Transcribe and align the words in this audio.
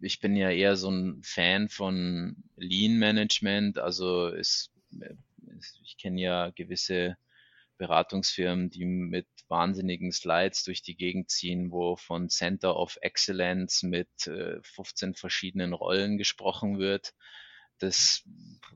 ich 0.00 0.20
bin 0.20 0.36
ja 0.36 0.50
eher 0.50 0.76
so 0.76 0.90
ein 0.90 1.22
Fan 1.22 1.68
von 1.68 2.36
Lean 2.56 2.98
Management. 2.98 3.78
Also 3.78 4.28
es, 4.28 4.70
ich 5.82 5.96
kenne 5.98 6.20
ja 6.20 6.50
gewisse 6.50 7.16
Beratungsfirmen, 7.80 8.70
die 8.70 8.84
mit 8.84 9.26
wahnsinnigen 9.48 10.12
Slides 10.12 10.64
durch 10.64 10.82
die 10.82 10.96
Gegend 10.96 11.30
ziehen, 11.30 11.72
wo 11.72 11.96
von 11.96 12.28
Center 12.28 12.76
of 12.76 12.98
Excellence 13.00 13.82
mit 13.82 14.08
15 14.20 15.10
äh, 15.12 15.14
verschiedenen 15.14 15.72
Rollen 15.72 16.18
gesprochen 16.18 16.78
wird. 16.78 17.14
Das 17.78 18.22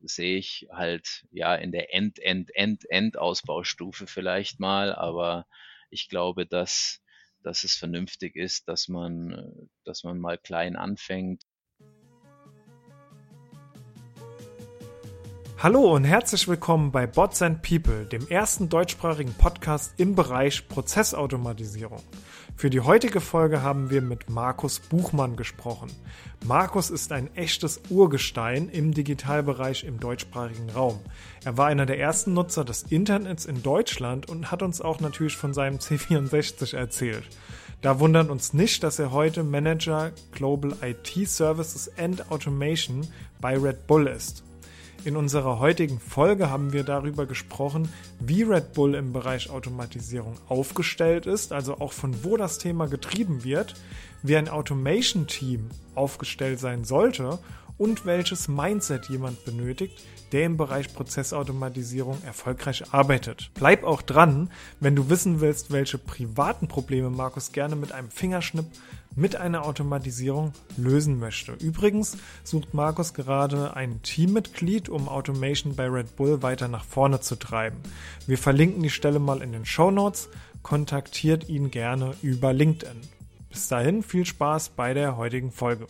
sehe 0.02 0.38
ich 0.38 0.66
halt 0.72 1.26
ja 1.30 1.54
in 1.54 1.70
der 1.70 1.94
End, 1.94 2.18
End, 2.18 2.54
End, 2.54 2.84
End-Ausbaustufe 2.88 4.06
vielleicht 4.06 4.58
mal, 4.58 4.94
aber 4.94 5.46
ich 5.90 6.08
glaube, 6.08 6.46
dass, 6.46 7.02
dass 7.44 7.64
es 7.64 7.76
vernünftig 7.76 8.36
ist, 8.36 8.68
dass 8.68 8.88
man, 8.88 9.68
dass 9.84 10.02
man 10.02 10.18
mal 10.18 10.38
klein 10.38 10.76
anfängt 10.76 11.44
Hallo 15.64 15.94
und 15.94 16.04
herzlich 16.04 16.46
willkommen 16.46 16.92
bei 16.92 17.06
Bots 17.06 17.40
and 17.40 17.62
People, 17.62 18.04
dem 18.04 18.28
ersten 18.28 18.68
deutschsprachigen 18.68 19.32
Podcast 19.32 19.94
im 19.96 20.14
Bereich 20.14 20.68
Prozessautomatisierung. 20.68 22.02
Für 22.54 22.68
die 22.68 22.80
heutige 22.82 23.22
Folge 23.22 23.62
haben 23.62 23.88
wir 23.88 24.02
mit 24.02 24.28
Markus 24.28 24.78
Buchmann 24.78 25.36
gesprochen. 25.36 25.90
Markus 26.44 26.90
ist 26.90 27.12
ein 27.12 27.34
echtes 27.34 27.80
Urgestein 27.88 28.68
im 28.68 28.92
Digitalbereich 28.92 29.84
im 29.84 29.98
deutschsprachigen 30.00 30.68
Raum. 30.68 31.00
Er 31.46 31.56
war 31.56 31.68
einer 31.68 31.86
der 31.86 31.98
ersten 31.98 32.34
Nutzer 32.34 32.66
des 32.66 32.82
Internets 32.82 33.46
in 33.46 33.62
Deutschland 33.62 34.28
und 34.28 34.50
hat 34.50 34.62
uns 34.62 34.82
auch 34.82 35.00
natürlich 35.00 35.38
von 35.38 35.54
seinem 35.54 35.78
C64 35.78 36.76
erzählt. 36.76 37.24
Da 37.80 38.00
wundert 38.00 38.28
uns 38.28 38.52
nicht, 38.52 38.82
dass 38.82 38.98
er 38.98 39.12
heute 39.12 39.42
Manager 39.44 40.12
Global 40.32 40.76
IT 40.82 41.26
Services 41.26 41.90
and 41.96 42.30
Automation 42.30 43.08
bei 43.40 43.56
Red 43.56 43.86
Bull 43.86 44.08
ist. 44.08 44.44
In 45.04 45.18
unserer 45.18 45.58
heutigen 45.58 46.00
Folge 46.00 46.48
haben 46.48 46.72
wir 46.72 46.82
darüber 46.82 47.26
gesprochen, 47.26 47.90
wie 48.20 48.42
Red 48.42 48.72
Bull 48.72 48.94
im 48.94 49.12
Bereich 49.12 49.50
Automatisierung 49.50 50.38
aufgestellt 50.48 51.26
ist, 51.26 51.52
also 51.52 51.78
auch 51.78 51.92
von 51.92 52.24
wo 52.24 52.38
das 52.38 52.56
Thema 52.56 52.86
getrieben 52.88 53.44
wird, 53.44 53.74
wie 54.22 54.34
ein 54.34 54.48
Automation-Team 54.48 55.68
aufgestellt 55.94 56.58
sein 56.58 56.84
sollte 56.84 57.38
und 57.76 58.06
welches 58.06 58.48
Mindset 58.48 59.10
jemand 59.10 59.44
benötigt, 59.44 60.02
der 60.32 60.46
im 60.46 60.56
Bereich 60.56 60.94
Prozessautomatisierung 60.94 62.22
erfolgreich 62.24 62.94
arbeitet. 62.94 63.50
Bleib 63.52 63.84
auch 63.84 64.00
dran, 64.00 64.50
wenn 64.80 64.96
du 64.96 65.10
wissen 65.10 65.42
willst, 65.42 65.70
welche 65.70 65.98
privaten 65.98 66.66
Probleme 66.66 67.10
Markus 67.10 67.52
gerne 67.52 67.76
mit 67.76 67.92
einem 67.92 68.10
Fingerschnipp 68.10 68.66
mit 69.16 69.36
einer 69.36 69.64
Automatisierung 69.64 70.52
lösen 70.76 71.18
möchte. 71.18 71.52
Übrigens 71.52 72.16
sucht 72.42 72.74
Markus 72.74 73.14
gerade 73.14 73.76
ein 73.76 74.02
Teammitglied, 74.02 74.88
um 74.88 75.08
Automation 75.08 75.76
bei 75.76 75.86
Red 75.88 76.16
Bull 76.16 76.42
weiter 76.42 76.68
nach 76.68 76.84
vorne 76.84 77.20
zu 77.20 77.36
treiben. 77.36 77.78
Wir 78.26 78.38
verlinken 78.38 78.82
die 78.82 78.90
Stelle 78.90 79.18
mal 79.18 79.42
in 79.42 79.52
den 79.52 79.64
Show 79.64 79.90
Notes. 79.90 80.28
Kontaktiert 80.62 81.48
ihn 81.48 81.70
gerne 81.70 82.14
über 82.22 82.52
LinkedIn. 82.52 83.00
Bis 83.50 83.68
dahin 83.68 84.02
viel 84.02 84.26
Spaß 84.26 84.70
bei 84.70 84.94
der 84.94 85.16
heutigen 85.16 85.52
Folge. 85.52 85.86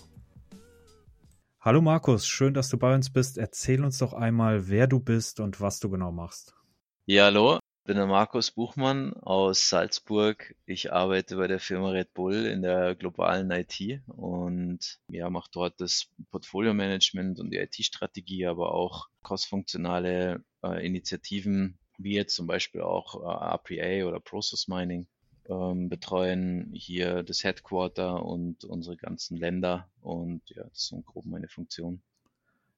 Hallo 1.60 1.80
Markus, 1.80 2.26
schön, 2.26 2.52
dass 2.52 2.68
du 2.68 2.76
bei 2.76 2.94
uns 2.94 3.10
bist. 3.10 3.38
Erzähl 3.38 3.82
uns 3.82 3.96
doch 3.98 4.12
einmal, 4.12 4.68
wer 4.68 4.86
du 4.86 5.00
bist 5.00 5.40
und 5.40 5.62
was 5.62 5.80
du 5.80 5.88
genau 5.88 6.12
machst. 6.12 6.54
Ja, 7.06 7.24
hallo, 7.24 7.58
bin 7.84 7.96
der 7.96 8.06
Markus 8.06 8.50
Buchmann 8.50 9.12
aus 9.12 9.68
Salzburg. 9.68 10.54
Ich 10.64 10.92
arbeite 10.92 11.36
bei 11.36 11.46
der 11.46 11.60
Firma 11.60 11.90
Red 11.90 12.14
Bull 12.14 12.46
in 12.46 12.62
der 12.62 12.94
globalen 12.94 13.50
IT 13.50 14.00
und 14.06 15.00
ja, 15.08 15.28
mache 15.28 15.50
dort 15.52 15.80
das 15.82 16.08
Portfolio-Management 16.30 17.40
und 17.40 17.50
die 17.50 17.58
IT-Strategie, 17.58 18.46
aber 18.46 18.74
auch 18.74 19.08
crossfunktionale 19.22 20.42
äh, 20.62 20.86
Initiativen, 20.86 21.78
wie 21.98 22.14
jetzt 22.14 22.34
zum 22.34 22.46
Beispiel 22.46 22.80
auch 22.80 23.16
äh, 23.22 23.54
RPA 23.54 24.08
oder 24.08 24.18
Process 24.18 24.66
Mining, 24.66 25.06
ähm, 25.50 25.90
betreuen 25.90 26.70
hier 26.72 27.22
das 27.22 27.44
Headquarter 27.44 28.24
und 28.24 28.64
unsere 28.64 28.96
ganzen 28.96 29.36
Länder 29.36 29.90
und 30.00 30.40
ja, 30.48 30.64
das 30.64 30.86
so 30.86 31.02
grob 31.02 31.26
meine 31.26 31.48
Funktion. 31.48 32.02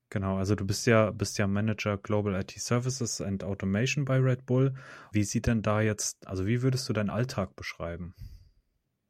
Genau, 0.08 0.36
also 0.36 0.54
du 0.54 0.64
bist 0.64 0.86
ja, 0.86 1.10
bist 1.10 1.38
ja 1.38 1.46
Manager 1.46 1.98
Global 1.98 2.40
IT 2.40 2.52
Services 2.52 3.20
and 3.20 3.42
Automation 3.42 4.04
bei 4.04 4.18
Red 4.18 4.46
Bull. 4.46 4.74
Wie 5.12 5.24
sieht 5.24 5.46
denn 5.46 5.62
da 5.62 5.80
jetzt, 5.80 6.26
also 6.26 6.46
wie 6.46 6.62
würdest 6.62 6.88
du 6.88 6.92
deinen 6.92 7.10
Alltag 7.10 7.56
beschreiben? 7.56 8.14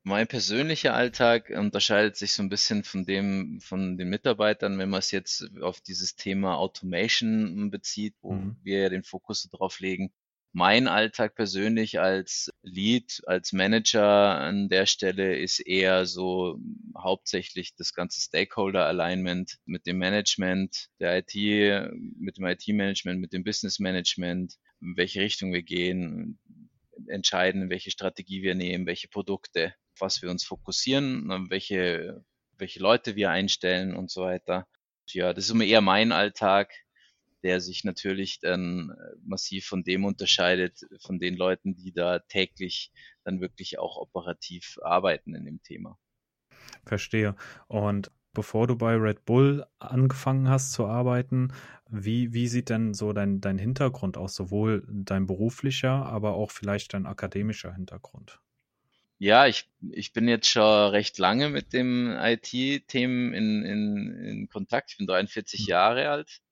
Mein 0.04 0.28
persönlicher 0.28 0.94
Alltag 0.94 1.50
unterscheidet 1.50 2.16
sich 2.16 2.32
so 2.32 2.42
ein 2.42 2.48
bisschen 2.48 2.84
von 2.84 3.04
dem 3.04 3.60
von 3.60 3.98
den 3.98 4.08
Mitarbeitern, 4.08 4.78
wenn 4.78 4.88
man 4.88 5.00
es 5.00 5.10
jetzt 5.10 5.50
auf 5.60 5.80
dieses 5.80 6.14
Thema 6.14 6.58
Automation 6.58 7.70
bezieht, 7.72 8.14
wo 8.20 8.34
mhm. 8.34 8.56
wir 8.62 8.82
ja 8.82 8.88
den 8.88 9.02
Fokus 9.02 9.48
darauf 9.50 9.80
legen, 9.80 10.12
mein 10.56 10.88
Alltag 10.88 11.34
persönlich 11.34 12.00
als 12.00 12.50
Lead, 12.62 13.20
als 13.26 13.52
Manager 13.52 14.38
an 14.38 14.70
der 14.70 14.86
Stelle 14.86 15.36
ist 15.36 15.60
eher 15.60 16.06
so 16.06 16.58
hauptsächlich 16.96 17.74
das 17.76 17.92
ganze 17.92 18.22
Stakeholder 18.22 18.86
Alignment 18.86 19.58
mit 19.66 19.84
dem 19.84 19.98
Management 19.98 20.88
der 20.98 21.18
IT, 21.18 21.34
mit 22.18 22.38
dem 22.38 22.46
IT-Management, 22.46 23.20
mit 23.20 23.34
dem 23.34 23.44
Business-Management, 23.44 24.54
in 24.80 24.96
welche 24.96 25.20
Richtung 25.20 25.52
wir 25.52 25.62
gehen, 25.62 26.38
entscheiden, 27.06 27.68
welche 27.68 27.90
Strategie 27.90 28.40
wir 28.40 28.54
nehmen, 28.54 28.86
welche 28.86 29.08
Produkte, 29.08 29.74
was 29.98 30.22
wir 30.22 30.30
uns 30.30 30.42
fokussieren, 30.42 31.50
welche, 31.50 32.24
welche 32.56 32.80
Leute 32.80 33.14
wir 33.14 33.28
einstellen 33.28 33.94
und 33.94 34.10
so 34.10 34.22
weiter. 34.22 34.66
Ja, 35.08 35.34
das 35.34 35.44
ist 35.44 35.50
immer 35.50 35.64
eher 35.64 35.82
mein 35.82 36.12
Alltag 36.12 36.72
der 37.46 37.60
sich 37.60 37.84
natürlich 37.84 38.40
dann 38.40 38.90
äh, 38.90 39.16
massiv 39.24 39.66
von 39.66 39.84
dem 39.84 40.04
unterscheidet, 40.04 40.80
von 41.00 41.20
den 41.20 41.36
Leuten, 41.36 41.76
die 41.76 41.92
da 41.92 42.18
täglich 42.18 42.90
dann 43.22 43.40
wirklich 43.40 43.78
auch 43.78 43.98
operativ 43.98 44.78
arbeiten 44.82 45.32
in 45.36 45.44
dem 45.44 45.62
Thema. 45.62 45.96
Verstehe. 46.84 47.36
Und 47.68 48.10
bevor 48.32 48.66
du 48.66 48.74
bei 48.74 48.96
Red 48.96 49.24
Bull 49.26 49.64
angefangen 49.78 50.48
hast 50.48 50.72
zu 50.72 50.86
arbeiten, 50.86 51.52
wie, 51.88 52.32
wie 52.32 52.48
sieht 52.48 52.68
denn 52.68 52.94
so 52.94 53.12
dein, 53.12 53.40
dein 53.40 53.58
Hintergrund 53.58 54.16
aus, 54.16 54.34
sowohl 54.34 54.84
dein 54.88 55.28
beruflicher, 55.28 56.04
aber 56.04 56.34
auch 56.34 56.50
vielleicht 56.50 56.94
dein 56.94 57.06
akademischer 57.06 57.72
Hintergrund? 57.72 58.40
Ja, 59.18 59.46
ich, 59.46 59.70
ich 59.92 60.12
bin 60.12 60.26
jetzt 60.26 60.48
schon 60.48 60.90
recht 60.90 61.16
lange 61.18 61.48
mit 61.48 61.72
dem 61.72 62.10
IT-Themen 62.10 63.32
in, 63.32 63.62
in, 63.62 64.14
in 64.24 64.48
Kontakt. 64.48 64.90
Ich 64.90 64.98
bin 64.98 65.06
43 65.06 65.60
mhm. 65.60 65.66
Jahre 65.68 66.08
alt 66.08 66.42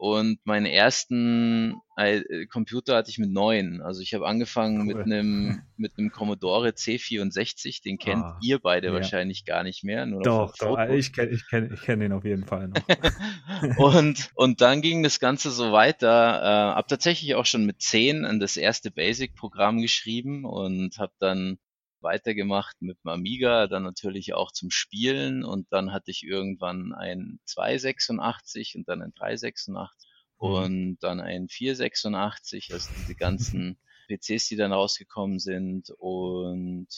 und 0.00 0.38
meinen 0.44 0.64
ersten 0.64 1.74
äh, 1.94 2.46
Computer 2.46 2.96
hatte 2.96 3.10
ich 3.10 3.18
mit 3.18 3.30
neun. 3.30 3.82
Also 3.82 4.00
ich 4.00 4.14
habe 4.14 4.26
angefangen 4.26 4.78
cool. 4.78 4.84
mit 4.86 4.96
einem 5.04 5.60
mit 5.76 5.92
einem 5.98 6.10
Commodore 6.10 6.70
C64. 6.70 7.82
Den 7.82 7.98
kennt 7.98 8.24
ah, 8.24 8.38
ihr 8.42 8.60
beide 8.60 8.86
ja. 8.86 8.94
wahrscheinlich 8.94 9.44
gar 9.44 9.62
nicht 9.62 9.84
mehr. 9.84 10.06
doch, 10.06 10.56
doch 10.56 10.78
ich 10.88 11.12
kenne 11.12 11.32
ich 11.32 11.46
kenn, 11.50 11.70
ich 11.70 11.82
kenn 11.82 12.00
den 12.00 12.12
auf 12.12 12.24
jeden 12.24 12.46
Fall 12.46 12.68
noch. 12.68 12.76
und, 13.76 14.30
und 14.36 14.62
dann 14.62 14.80
ging 14.80 15.02
das 15.02 15.20
Ganze 15.20 15.50
so 15.50 15.70
weiter. 15.70 16.08
Äh, 16.08 16.76
habe 16.76 16.88
tatsächlich 16.88 17.34
auch 17.34 17.44
schon 17.44 17.66
mit 17.66 17.82
zehn 17.82 18.40
das 18.40 18.56
erste 18.56 18.90
Basic-Programm 18.90 19.82
geschrieben 19.82 20.46
und 20.46 20.96
habe 20.96 21.12
dann 21.18 21.58
weitergemacht 22.02 22.80
mit 22.80 22.98
dem 23.04 23.10
Amiga, 23.10 23.66
dann 23.66 23.82
natürlich 23.82 24.34
auch 24.34 24.52
zum 24.52 24.70
Spielen 24.70 25.44
und 25.44 25.72
dann 25.72 25.92
hatte 25.92 26.10
ich 26.10 26.24
irgendwann 26.24 26.92
ein 26.92 27.40
286 27.44 28.76
und 28.76 28.88
dann 28.88 29.02
ein 29.02 29.12
386 29.14 30.08
mhm. 30.40 30.48
und 30.48 30.98
dann 31.00 31.20
ein 31.20 31.48
486, 31.48 32.72
also 32.72 32.90
diese 32.98 33.14
ganzen 33.14 33.78
PCs, 34.08 34.48
die 34.48 34.56
dann 34.56 34.72
rausgekommen 34.72 35.38
sind 35.38 35.90
und 35.98 36.88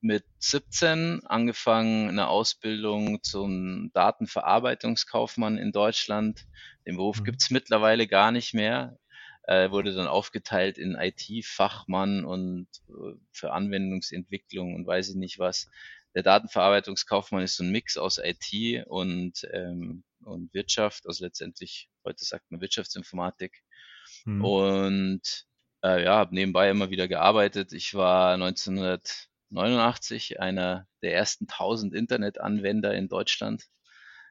mit 0.00 0.24
17 0.38 1.24
angefangen 1.24 2.08
eine 2.08 2.28
Ausbildung 2.28 3.22
zum 3.22 3.90
Datenverarbeitungskaufmann 3.94 5.56
in 5.56 5.72
Deutschland. 5.72 6.46
Den 6.86 6.96
Beruf 6.96 7.20
mhm. 7.20 7.24
gibt's 7.24 7.50
mittlerweile 7.50 8.06
gar 8.06 8.32
nicht 8.32 8.52
mehr 8.52 8.98
äh, 9.44 9.70
wurde 9.70 9.94
dann 9.94 10.06
aufgeteilt 10.06 10.78
in 10.78 10.94
IT-Fachmann 10.94 12.24
und 12.24 12.68
äh, 12.88 13.14
für 13.32 13.52
Anwendungsentwicklung 13.52 14.74
und 14.74 14.86
weiß 14.86 15.10
ich 15.10 15.16
nicht 15.16 15.38
was. 15.38 15.68
Der 16.14 16.22
Datenverarbeitungskaufmann 16.22 17.42
ist 17.42 17.56
so 17.56 17.64
ein 17.64 17.72
Mix 17.72 17.96
aus 17.96 18.20
IT 18.22 18.86
und, 18.86 19.46
ähm, 19.52 20.04
und 20.24 20.52
Wirtschaft, 20.52 21.06
also 21.06 21.24
letztendlich, 21.24 21.88
heute 22.04 22.24
sagt 22.24 22.50
man 22.50 22.60
Wirtschaftsinformatik. 22.60 23.62
Hm. 24.24 24.44
Und 24.44 25.46
äh, 25.82 26.04
ja, 26.04 26.16
habe 26.16 26.34
nebenbei 26.34 26.70
immer 26.70 26.90
wieder 26.90 27.08
gearbeitet. 27.08 27.72
Ich 27.72 27.94
war 27.94 28.34
1989 28.34 30.40
einer 30.40 30.86
der 31.02 31.14
ersten 31.14 31.48
1000 31.48 31.94
Internetanwender 31.94 32.94
in 32.94 33.08
Deutschland. 33.08 33.64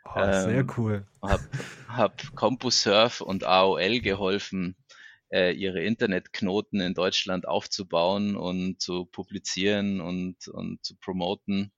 Oh, 0.05 0.13
sehr 0.15 0.49
ähm, 0.49 0.71
cool. 0.77 1.07
Hab, 1.21 1.41
hab 1.87 2.35
CompuServe 2.35 3.23
und 3.23 3.43
AOL 3.43 3.99
geholfen, 3.99 4.75
äh, 5.31 5.51
ihre 5.53 5.81
Internetknoten 5.81 6.79
in 6.81 6.93
Deutschland 6.93 7.47
aufzubauen 7.47 8.35
und 8.35 8.81
zu 8.81 9.05
publizieren 9.05 10.01
und, 10.01 10.47
und 10.47 10.83
zu 10.83 10.95
promoten. 10.97 11.71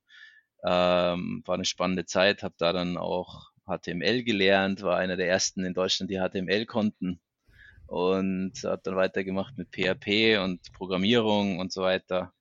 Ähm, 0.65 1.43
war 1.45 1.55
eine 1.55 1.65
spannende 1.65 2.05
Zeit, 2.05 2.41
habe 2.43 2.55
da 2.57 2.73
dann 2.73 2.97
auch 2.97 3.51
HTML 3.65 4.23
gelernt, 4.23 4.81
war 4.81 4.97
einer 4.97 5.17
der 5.17 5.27
ersten 5.27 5.63
in 5.63 5.73
Deutschland, 5.73 6.09
die 6.09 6.19
HTML 6.19 6.65
konnten 6.65 7.19
und 7.85 8.53
habe 8.63 8.81
dann 8.83 8.95
weitergemacht 8.95 9.57
mit 9.57 9.69
PHP 9.69 10.39
und 10.43 10.71
Programmierung 10.73 11.59
und 11.59 11.71
so 11.71 11.81
weiter. 11.81 12.33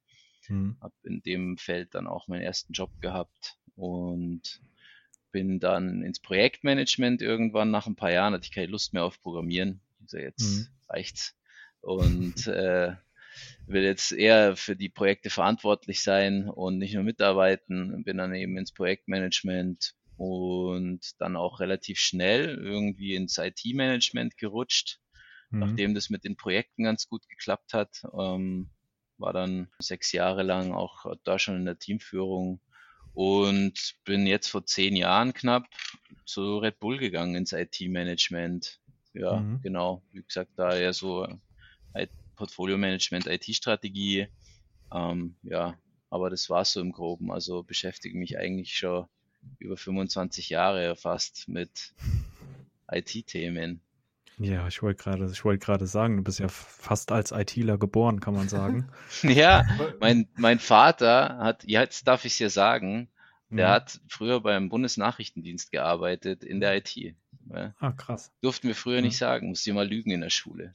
Mhm. 0.48 0.76
Habe 0.80 0.94
in 1.04 1.22
dem 1.22 1.58
Feld 1.58 1.94
dann 1.94 2.06
auch 2.06 2.28
meinen 2.28 2.42
ersten 2.42 2.72
Job 2.72 2.90
gehabt 3.00 3.58
und 3.74 4.60
bin 5.30 5.60
dann 5.60 6.02
ins 6.02 6.20
Projektmanagement 6.20 7.22
irgendwann 7.22 7.70
nach 7.70 7.86
ein 7.86 7.96
paar 7.96 8.12
Jahren, 8.12 8.34
hatte 8.34 8.44
ich 8.44 8.52
keine 8.52 8.66
Lust 8.68 8.92
mehr 8.92 9.04
auf 9.04 9.20
Programmieren. 9.20 9.80
Also 10.00 10.18
jetzt 10.18 10.42
mhm. 10.42 10.66
Reicht's. 10.92 11.34
Und 11.80 12.46
äh, 12.46 12.94
will 13.66 13.82
jetzt 13.82 14.12
eher 14.12 14.56
für 14.56 14.76
die 14.76 14.88
Projekte 14.88 15.30
verantwortlich 15.30 16.02
sein 16.02 16.48
und 16.48 16.78
nicht 16.78 16.94
nur 16.94 17.04
mitarbeiten. 17.04 18.04
Bin 18.04 18.18
dann 18.18 18.34
eben 18.34 18.56
ins 18.58 18.72
Projektmanagement 18.72 19.94
und 20.16 21.00
dann 21.18 21.36
auch 21.36 21.60
relativ 21.60 21.98
schnell 21.98 22.56
irgendwie 22.56 23.14
ins 23.14 23.38
IT-Management 23.38 24.36
gerutscht, 24.36 25.00
mhm. 25.50 25.60
nachdem 25.60 25.94
das 25.94 26.10
mit 26.10 26.24
den 26.24 26.36
Projekten 26.36 26.84
ganz 26.84 27.08
gut 27.08 27.28
geklappt 27.28 27.74
hat. 27.74 28.02
Ähm, 28.16 28.70
war 29.18 29.32
dann 29.32 29.68
sechs 29.78 30.12
Jahre 30.12 30.42
lang 30.42 30.72
auch 30.72 31.06
da 31.24 31.38
schon 31.38 31.56
in 31.56 31.64
der 31.64 31.78
Teamführung 31.78 32.60
und 33.14 33.94
bin 34.04 34.26
jetzt 34.26 34.48
vor 34.48 34.64
zehn 34.66 34.96
Jahren 34.96 35.32
knapp 35.32 35.66
zu 36.24 36.58
Red 36.58 36.78
Bull 36.80 36.98
gegangen 36.98 37.34
ins 37.34 37.52
IT-Management. 37.52 38.80
Ja, 39.14 39.40
mhm. 39.40 39.60
genau. 39.62 40.02
Wie 40.12 40.22
gesagt, 40.22 40.50
da 40.56 40.74
eher 40.74 40.92
so 40.92 41.26
Portfolio-Management, 42.42 43.26
IT-Strategie. 43.26 44.26
Ähm, 44.92 45.36
ja, 45.44 45.78
aber 46.10 46.28
das 46.28 46.50
war 46.50 46.64
so 46.64 46.80
im 46.80 46.90
Groben. 46.90 47.30
Also 47.30 47.62
beschäftige 47.62 48.18
mich 48.18 48.36
eigentlich 48.36 48.76
schon 48.76 49.06
über 49.58 49.76
25 49.76 50.48
Jahre 50.48 50.96
fast 50.96 51.48
mit 51.48 51.94
IT-Themen. 52.90 53.80
Ja, 54.38 54.66
ich 54.66 54.82
wollte 54.82 55.02
gerade, 55.02 55.30
ich 55.30 55.44
wollte 55.44 55.64
gerade 55.64 55.86
sagen, 55.86 56.16
du 56.16 56.24
bist 56.24 56.40
ja 56.40 56.48
fast 56.48 57.12
als 57.12 57.30
ITler 57.30 57.78
geboren, 57.78 58.18
kann 58.18 58.34
man 58.34 58.48
sagen. 58.48 58.88
ja, 59.22 59.64
mein, 60.00 60.28
mein 60.36 60.58
Vater 60.58 61.38
hat, 61.38 61.62
jetzt 61.64 62.08
darf 62.08 62.24
ich 62.24 62.32
es 62.32 62.38
ja 62.40 62.48
sagen, 62.50 63.08
der 63.50 63.68
mhm. 63.68 63.72
hat 63.72 64.00
früher 64.08 64.40
beim 64.40 64.68
Bundesnachrichtendienst 64.68 65.70
gearbeitet 65.70 66.42
in 66.42 66.58
der 66.58 66.76
IT. 66.76 67.14
Ja. 67.50 67.74
Ah, 67.78 67.92
krass. 67.92 68.32
Durften 68.40 68.68
wir 68.68 68.74
früher 68.74 69.00
nicht 69.00 69.16
sagen, 69.16 69.48
musste 69.48 69.70
immer 69.70 69.84
lügen 69.84 70.10
in 70.10 70.20
der 70.20 70.30
Schule. 70.30 70.72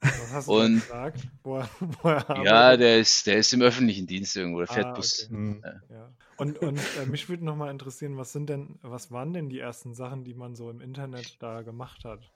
Was 0.00 0.32
hast 0.32 0.48
du 0.48 0.60
und, 0.60 0.74
gesagt? 0.74 1.26
Woher, 1.42 1.68
woher 2.02 2.42
ja, 2.44 2.76
der 2.76 2.98
ist, 2.98 3.26
der 3.26 3.38
ist 3.38 3.52
im 3.52 3.62
öffentlichen 3.62 4.06
Dienst 4.06 4.36
irgendwo, 4.36 4.58
der 4.58 4.68
fährt 4.68 4.86
ah, 4.86 4.92
Bus. 4.92 5.24
Okay. 5.24 5.34
Mhm. 5.34 5.62
Ja. 5.90 6.12
Und, 6.36 6.58
und 6.58 6.78
äh, 6.78 7.06
mich 7.06 7.28
würde 7.28 7.44
nochmal 7.44 7.70
interessieren, 7.70 8.16
was 8.16 8.32
sind 8.32 8.48
denn, 8.48 8.78
was 8.82 9.10
waren 9.10 9.32
denn 9.32 9.48
die 9.48 9.58
ersten 9.58 9.94
Sachen, 9.94 10.24
die 10.24 10.34
man 10.34 10.54
so 10.54 10.70
im 10.70 10.80
Internet 10.80 11.42
da 11.42 11.62
gemacht 11.62 12.04
hat? 12.04 12.30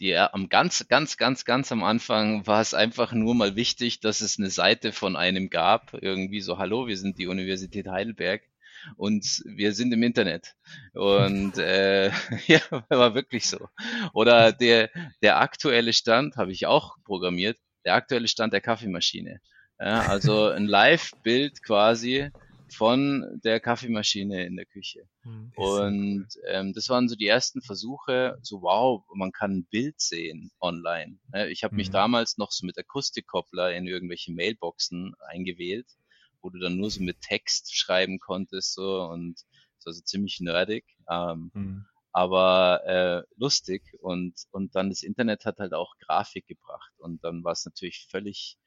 Die 0.00 0.16
am 0.16 0.48
ganz, 0.48 0.88
ganz, 0.88 1.16
ganz, 1.16 1.44
ganz 1.44 1.70
am 1.70 1.84
Anfang 1.84 2.46
war 2.46 2.60
es 2.60 2.74
einfach 2.74 3.12
nur 3.12 3.36
mal 3.36 3.54
wichtig, 3.54 4.00
dass 4.00 4.20
es 4.20 4.38
eine 4.38 4.50
Seite 4.50 4.92
von 4.92 5.14
einem 5.14 5.50
gab, 5.50 5.94
irgendwie 5.94 6.40
so, 6.40 6.58
hallo, 6.58 6.88
wir 6.88 6.96
sind 6.96 7.18
die 7.18 7.28
Universität 7.28 7.86
Heidelberg 7.86 8.42
und 8.96 9.42
wir 9.44 9.72
sind 9.72 9.92
im 9.92 10.02
Internet. 10.02 10.54
Und 10.94 11.58
äh, 11.58 12.08
ja, 12.46 12.60
war 12.88 13.14
wirklich 13.14 13.46
so. 13.46 13.68
Oder 14.12 14.52
der, 14.52 14.90
der 15.22 15.40
aktuelle 15.40 15.92
Stand, 15.92 16.36
habe 16.36 16.52
ich 16.52 16.66
auch 16.66 16.96
programmiert, 17.04 17.58
der 17.84 17.94
aktuelle 17.94 18.28
Stand 18.28 18.52
der 18.52 18.60
Kaffeemaschine. 18.60 19.40
Ja, 19.80 20.00
also 20.02 20.48
ein 20.48 20.66
Live-Bild 20.66 21.62
quasi 21.62 22.30
von 22.70 23.40
der 23.44 23.60
Kaffeemaschine 23.60 24.44
in 24.44 24.56
der 24.56 24.66
Küche. 24.66 25.08
Hm, 25.22 25.52
und 25.56 26.28
ähm, 26.48 26.72
das 26.74 26.88
waren 26.90 27.08
so 27.08 27.16
die 27.16 27.26
ersten 27.26 27.62
Versuche, 27.62 28.38
so 28.42 28.60
wow, 28.62 29.02
man 29.14 29.32
kann 29.32 29.52
ein 29.52 29.66
Bild 29.70 30.00
sehen 30.00 30.50
online. 30.60 31.18
Ich 31.48 31.64
habe 31.64 31.76
mich 31.76 31.88
mhm. 31.88 31.92
damals 31.92 32.36
noch 32.36 32.52
so 32.52 32.66
mit 32.66 32.76
Akustikkoppler 32.78 33.74
in 33.74 33.86
irgendwelche 33.86 34.32
Mailboxen 34.32 35.14
eingewählt 35.26 35.86
wo 36.42 36.50
du 36.50 36.58
dann 36.58 36.76
nur 36.76 36.90
so 36.90 37.02
mit 37.02 37.20
Text 37.20 37.74
schreiben 37.74 38.18
konntest 38.18 38.74
so 38.74 39.02
und 39.02 39.38
so 39.78 39.90
also 39.90 40.02
ziemlich 40.02 40.40
nerdig. 40.40 40.84
Ähm, 41.10 41.50
mhm. 41.54 41.86
Aber 42.12 42.82
äh, 42.86 43.22
lustig 43.36 43.82
und, 44.00 44.34
und 44.50 44.74
dann 44.74 44.88
das 44.88 45.02
Internet 45.02 45.44
hat 45.44 45.58
halt 45.58 45.72
auch 45.72 45.96
Grafik 45.98 46.46
gebracht 46.46 46.92
und 46.98 47.22
dann 47.22 47.44
war 47.44 47.52
es 47.52 47.64
natürlich 47.64 48.06
völlig 48.10 48.58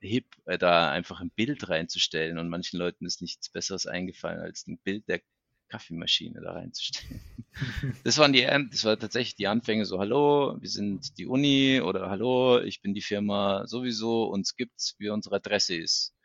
hip, 0.00 0.26
äh, 0.44 0.58
da 0.58 0.90
einfach 0.90 1.20
ein 1.20 1.30
Bild 1.30 1.68
reinzustellen 1.68 2.38
und 2.38 2.48
manchen 2.48 2.78
Leuten 2.78 3.06
ist 3.06 3.22
nichts 3.22 3.50
Besseres 3.50 3.86
eingefallen, 3.86 4.40
als 4.40 4.66
ein 4.66 4.78
Bild 4.78 5.08
der 5.08 5.20
Kaffeemaschine 5.68 6.40
da 6.40 6.52
reinzustellen. 6.52 7.20
das 8.04 8.18
waren 8.18 8.32
die, 8.32 8.42
das 8.42 8.84
war 8.84 8.98
tatsächlich 8.98 9.34
die 9.34 9.48
Anfänge 9.48 9.84
so, 9.84 9.98
hallo, 9.98 10.56
wir 10.60 10.68
sind 10.68 11.18
die 11.18 11.26
Uni 11.26 11.80
oder 11.80 12.08
hallo, 12.08 12.60
ich 12.60 12.82
bin 12.82 12.94
die 12.94 13.02
Firma 13.02 13.66
sowieso, 13.66 14.24
uns 14.24 14.54
gibt's, 14.54 14.94
wie 14.98 15.08
unsere 15.08 15.36
Adresse 15.36 15.76
ist 15.76 16.15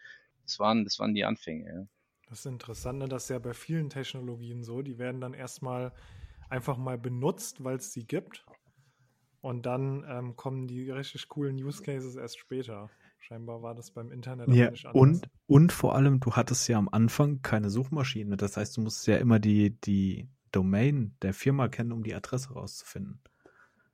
das 0.43 0.59
waren, 0.59 0.83
das 0.83 0.99
waren 0.99 1.13
die 1.13 1.25
Anfänge. 1.25 1.73
Ja. 1.73 1.87
Das 2.29 2.39
ist 2.39 2.45
interessant, 2.45 2.99
ne? 2.99 3.09
das 3.09 3.23
ist 3.23 3.29
ja 3.29 3.39
bei 3.39 3.53
vielen 3.53 3.89
Technologien 3.89 4.63
so. 4.63 4.81
Die 4.81 4.97
werden 4.97 5.19
dann 5.19 5.33
erstmal 5.33 5.91
einfach 6.49 6.77
mal 6.77 6.97
benutzt, 6.97 7.63
weil 7.63 7.75
es 7.75 7.91
sie 7.91 8.05
gibt. 8.05 8.45
Und 9.41 9.65
dann 9.65 10.05
ähm, 10.07 10.35
kommen 10.35 10.67
die 10.67 10.89
richtig 10.91 11.27
coolen 11.27 11.55
Use 11.55 11.81
Cases 11.81 12.15
erst 12.15 12.39
später. 12.39 12.89
Scheinbar 13.19 13.61
war 13.61 13.75
das 13.75 13.91
beim 13.91 14.11
Internet 14.11 14.47
ja, 14.49 14.71
nicht 14.71 14.85
anders. 14.85 15.01
Und, 15.01 15.29
und 15.47 15.71
vor 15.71 15.95
allem, 15.95 16.19
du 16.19 16.33
hattest 16.33 16.67
ja 16.67 16.77
am 16.77 16.89
Anfang 16.89 17.41
keine 17.41 17.69
Suchmaschine. 17.69 18.37
Das 18.37 18.57
heißt, 18.57 18.77
du 18.77 18.81
musst 18.81 19.05
ja 19.07 19.17
immer 19.17 19.39
die, 19.39 19.79
die 19.81 20.29
Domain 20.51 21.15
der 21.21 21.33
Firma 21.33 21.67
kennen, 21.67 21.91
um 21.91 22.03
die 22.03 22.15
Adresse 22.15 22.53
rauszufinden. 22.53 23.19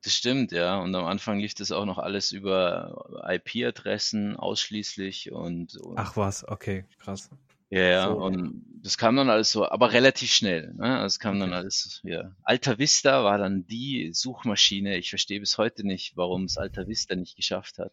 Das 0.07 0.13
stimmt, 0.13 0.54
ja. 0.54 0.80
Und 0.80 0.95
am 0.95 1.04
Anfang 1.04 1.38
lief 1.38 1.54
das 1.54 1.74
auch 1.74 1.83
noch 1.83 1.98
alles 1.98 2.31
über 2.31 3.09
IP-Adressen 3.27 4.38
ausschließlich 4.38 5.33
und, 5.33 5.75
und, 5.75 5.98
Ach 5.98 6.15
was, 6.15 6.48
okay, 6.48 6.86
krass. 7.00 7.30
Ja, 7.69 7.81
ja, 7.81 8.07
so. 8.07 8.13
und 8.13 8.63
das 8.81 8.98
kam 8.98 9.18
dann 9.18 9.30
alles 9.30 9.51
so, 9.51 9.69
aber 9.69 9.92
relativ 9.92 10.31
schnell. 10.31 10.74
Ne? 10.75 11.00
Das 11.01 11.19
kam 11.19 11.42
dann 11.42 11.51
alles, 11.51 12.00
ja. 12.06 12.31
Alta 12.44 12.80
Vista 12.80 13.25
war 13.25 13.38
dann 13.38 13.68
die 13.68 14.13
Suchmaschine. 14.13 14.95
Ich 14.95 15.09
verstehe 15.09 15.42
bis 15.42 15.57
heute 15.57 15.86
nicht, 15.86 16.15
warum 16.15 16.45
es 16.45 16.57
Alta 16.57 16.88
Vista 16.88 17.13
nicht 17.13 17.36
geschafft 17.36 17.77
hat, 17.77 17.92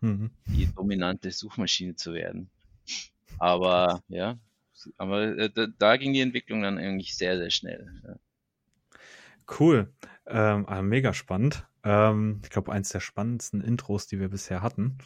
mhm. 0.00 0.32
die 0.46 0.66
dominante 0.74 1.30
Suchmaschine 1.30 1.94
zu 1.94 2.14
werden. 2.14 2.50
Aber 3.38 4.02
ja, 4.08 4.38
aber 4.96 5.38
äh, 5.38 5.50
da, 5.50 5.68
da, 5.68 5.96
ging 5.98 6.14
die 6.14 6.20
Entwicklung 6.20 6.62
dann 6.62 6.78
eigentlich 6.78 7.16
sehr, 7.16 7.38
sehr 7.38 7.50
schnell. 7.50 7.92
Ja. 8.02 8.16
Cool. 9.60 9.92
Ähm, 10.26 10.66
ah, 10.66 10.82
mega 10.82 11.12
spannend. 11.12 11.66
Ähm, 11.82 12.40
ich 12.42 12.50
glaube, 12.50 12.72
eins 12.72 12.88
der 12.88 13.00
spannendsten 13.00 13.60
Intros, 13.60 14.06
die 14.06 14.18
wir 14.18 14.28
bisher 14.30 14.62
hatten. 14.62 14.98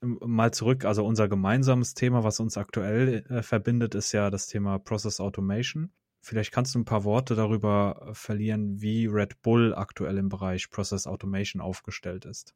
Mal 0.00 0.52
zurück, 0.52 0.84
also 0.84 1.04
unser 1.04 1.28
gemeinsames 1.28 1.94
Thema, 1.94 2.22
was 2.22 2.38
uns 2.40 2.56
aktuell 2.56 3.24
äh, 3.28 3.42
verbindet, 3.42 3.94
ist 3.94 4.12
ja 4.12 4.30
das 4.30 4.46
Thema 4.46 4.78
Process 4.78 5.20
Automation. 5.20 5.92
Vielleicht 6.22 6.52
kannst 6.52 6.74
du 6.74 6.78
ein 6.78 6.84
paar 6.84 7.04
Worte 7.04 7.34
darüber 7.34 8.08
äh, 8.10 8.14
verlieren, 8.14 8.80
wie 8.80 9.06
Red 9.06 9.42
Bull 9.42 9.74
aktuell 9.74 10.18
im 10.18 10.28
Bereich 10.28 10.70
Process 10.70 11.06
Automation 11.06 11.60
aufgestellt 11.60 12.24
ist. 12.24 12.54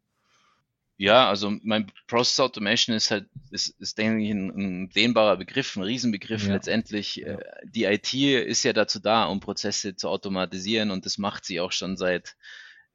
Ja, 0.97 1.29
also 1.29 1.53
mein 1.63 1.91
Process 2.07 2.39
Automation 2.39 2.95
ist 2.95 3.11
halt, 3.11 3.29
ist, 3.51 3.81
ist 3.81 3.99
denke 3.99 4.23
ich, 4.23 4.31
ein, 4.31 4.51
ein 4.51 4.89
dehnbarer 4.91 5.37
Begriff, 5.37 5.75
ein 5.77 5.83
Riesenbegriff 5.83 6.47
ja. 6.47 6.55
letztendlich. 6.55 7.17
Ja. 7.17 7.39
Äh, 7.39 7.67
die 7.67 7.85
IT 7.85 8.15
ist 8.15 8.63
ja 8.63 8.73
dazu 8.73 9.01
da, 9.01 9.25
um 9.25 9.41
Prozesse 9.41 9.97
zu 9.97 10.09
automatisieren 10.09 10.93
und 10.93 11.05
das 11.05 11.19
macht 11.19 11.45
sie 11.45 11.61
auch 11.61 11.73
schon 11.73 11.97
seit 11.97 12.37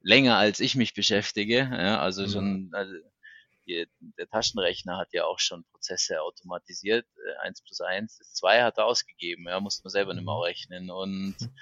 länger, 0.01 0.37
als 0.37 0.61
ich 0.61 0.75
mich 0.75 0.93
beschäftige. 0.93 1.57
Ja, 1.57 1.99
also 1.99 2.23
mhm. 2.23 2.29
schon, 2.29 2.69
also 2.71 2.93
die, 3.67 3.85
der 3.99 4.29
Taschenrechner 4.29 4.97
hat 4.97 5.13
ja 5.13 5.25
auch 5.25 5.39
schon 5.39 5.65
Prozesse 5.65 6.21
automatisiert. 6.21 7.05
Äh, 7.17 7.47
eins 7.47 7.61
plus 7.61 7.81
eins, 7.81 8.17
zwei 8.33 8.63
hat 8.63 8.77
er 8.77 8.85
ausgegeben, 8.85 9.45
ja, 9.47 9.59
musste 9.59 9.83
man 9.83 9.91
selber 9.91 10.13
nicht 10.13 10.25
mehr 10.25 10.35
mhm. 10.35 10.41
rechnen. 10.41 10.89
Und 10.89 11.35
mhm. 11.39 11.53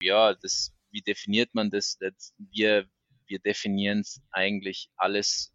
ja, 0.00 0.34
das, 0.34 0.72
wie 0.90 1.02
definiert 1.02 1.54
man 1.54 1.70
das? 1.70 1.98
Wir, 2.38 2.88
wir 3.26 3.38
definieren 3.38 4.02
eigentlich 4.30 4.90
alles. 4.96 5.52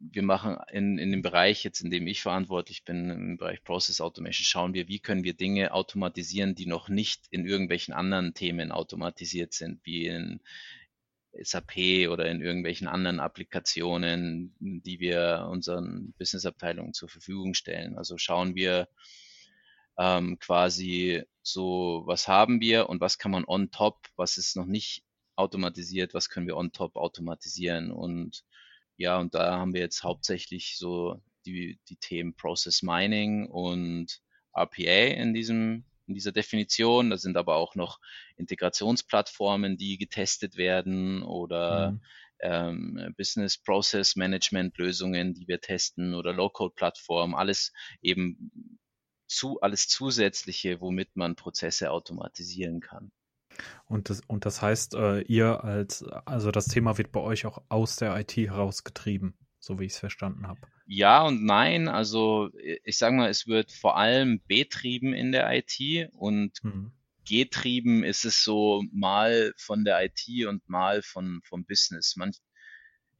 Wir 0.00 0.22
machen 0.22 0.56
in, 0.70 0.96
in 0.98 1.10
dem 1.10 1.22
Bereich 1.22 1.64
jetzt, 1.64 1.80
in 1.80 1.90
dem 1.90 2.06
ich 2.06 2.22
verantwortlich 2.22 2.84
bin, 2.84 3.10
im 3.10 3.36
Bereich 3.36 3.64
Process 3.64 4.00
Automation, 4.00 4.44
schauen 4.44 4.74
wir, 4.74 4.86
wie 4.86 5.00
können 5.00 5.24
wir 5.24 5.34
Dinge 5.34 5.72
automatisieren, 5.72 6.54
die 6.54 6.66
noch 6.66 6.88
nicht 6.88 7.26
in 7.30 7.46
irgendwelchen 7.46 7.94
anderen 7.94 8.32
Themen 8.32 8.70
automatisiert 8.70 9.52
sind, 9.52 9.84
wie 9.84 10.06
in 10.06 10.40
SAP 11.32 12.08
oder 12.10 12.30
in 12.30 12.40
irgendwelchen 12.40 12.88
anderen 12.88 13.20
Applikationen, 13.20 14.54
die 14.60 15.00
wir 15.00 15.48
unseren 15.50 16.12
Businessabteilungen 16.18 16.94
zur 16.94 17.08
Verfügung 17.08 17.54
stellen. 17.54 17.98
Also 17.98 18.18
schauen 18.18 18.54
wir 18.54 18.88
ähm, 19.98 20.38
quasi 20.38 21.22
so, 21.42 22.02
was 22.06 22.28
haben 22.28 22.60
wir 22.60 22.88
und 22.88 23.00
was 23.00 23.18
kann 23.18 23.32
man 23.32 23.44
on 23.44 23.70
top, 23.70 24.06
was 24.16 24.38
ist 24.38 24.56
noch 24.56 24.66
nicht 24.66 25.02
automatisiert, 25.38 26.14
was 26.14 26.28
können 26.28 26.46
wir 26.46 26.56
on 26.56 26.72
top 26.72 26.96
automatisieren 26.96 27.90
und 27.90 28.44
ja, 28.96 29.18
und 29.18 29.34
da 29.34 29.58
haben 29.58 29.74
wir 29.74 29.80
jetzt 29.80 30.02
hauptsächlich 30.02 30.76
so 30.76 31.22
die, 31.46 31.78
die 31.88 31.96
Themen 31.96 32.34
Process 32.34 32.82
Mining 32.82 33.46
und 33.46 34.20
RPA 34.52 35.14
in 35.14 35.34
diesem 35.34 35.84
in 36.08 36.14
dieser 36.14 36.32
Definition. 36.32 37.10
Da 37.10 37.18
sind 37.18 37.36
aber 37.36 37.56
auch 37.56 37.74
noch 37.74 38.00
Integrationsplattformen, 38.36 39.76
die 39.76 39.98
getestet 39.98 40.56
werden 40.56 41.22
oder 41.22 41.92
mhm. 41.92 42.00
ähm, 42.40 43.14
Business 43.16 43.58
Process 43.58 44.16
Management 44.16 44.76
Lösungen, 44.78 45.34
die 45.34 45.46
wir 45.46 45.60
testen 45.60 46.14
oder 46.14 46.32
Low-Code-Plattformen, 46.32 47.34
alles 47.34 47.72
eben 48.00 48.78
zu, 49.28 49.60
alles 49.60 49.86
zusätzliche, 49.86 50.80
womit 50.80 51.14
man 51.14 51.36
Prozesse 51.36 51.90
automatisieren 51.90 52.80
kann. 52.80 53.12
Und 53.86 54.10
das, 54.10 54.20
und 54.26 54.46
das 54.46 54.62
heißt, 54.62 54.94
äh, 54.94 55.20
ihr 55.22 55.64
als, 55.64 56.02
also 56.24 56.50
das 56.50 56.66
Thema 56.66 56.98
wird 56.98 57.12
bei 57.12 57.20
euch 57.20 57.46
auch 57.46 57.62
aus 57.68 57.96
der 57.96 58.16
IT 58.18 58.36
herausgetrieben, 58.36 59.34
so 59.58 59.78
wie 59.78 59.84
ich 59.86 59.92
es 59.92 59.98
verstanden 59.98 60.46
habe. 60.46 60.60
Ja 60.86 61.22
und 61.22 61.44
nein. 61.44 61.88
Also 61.88 62.50
ich 62.54 62.96
sage 62.96 63.14
mal, 63.14 63.28
es 63.28 63.46
wird 63.46 63.72
vor 63.72 63.96
allem 63.96 64.40
betrieben 64.46 65.12
in 65.12 65.32
der 65.32 65.50
IT 65.52 66.10
und 66.12 66.64
mhm. 66.64 66.92
getrieben 67.28 68.04
ist 68.04 68.24
es 68.24 68.42
so 68.42 68.82
mal 68.90 69.52
von 69.58 69.84
der 69.84 70.02
IT 70.04 70.46
und 70.46 70.66
mal 70.68 71.02
von 71.02 71.40
vom 71.44 71.66
Business. 71.66 72.16
Man, 72.16 72.32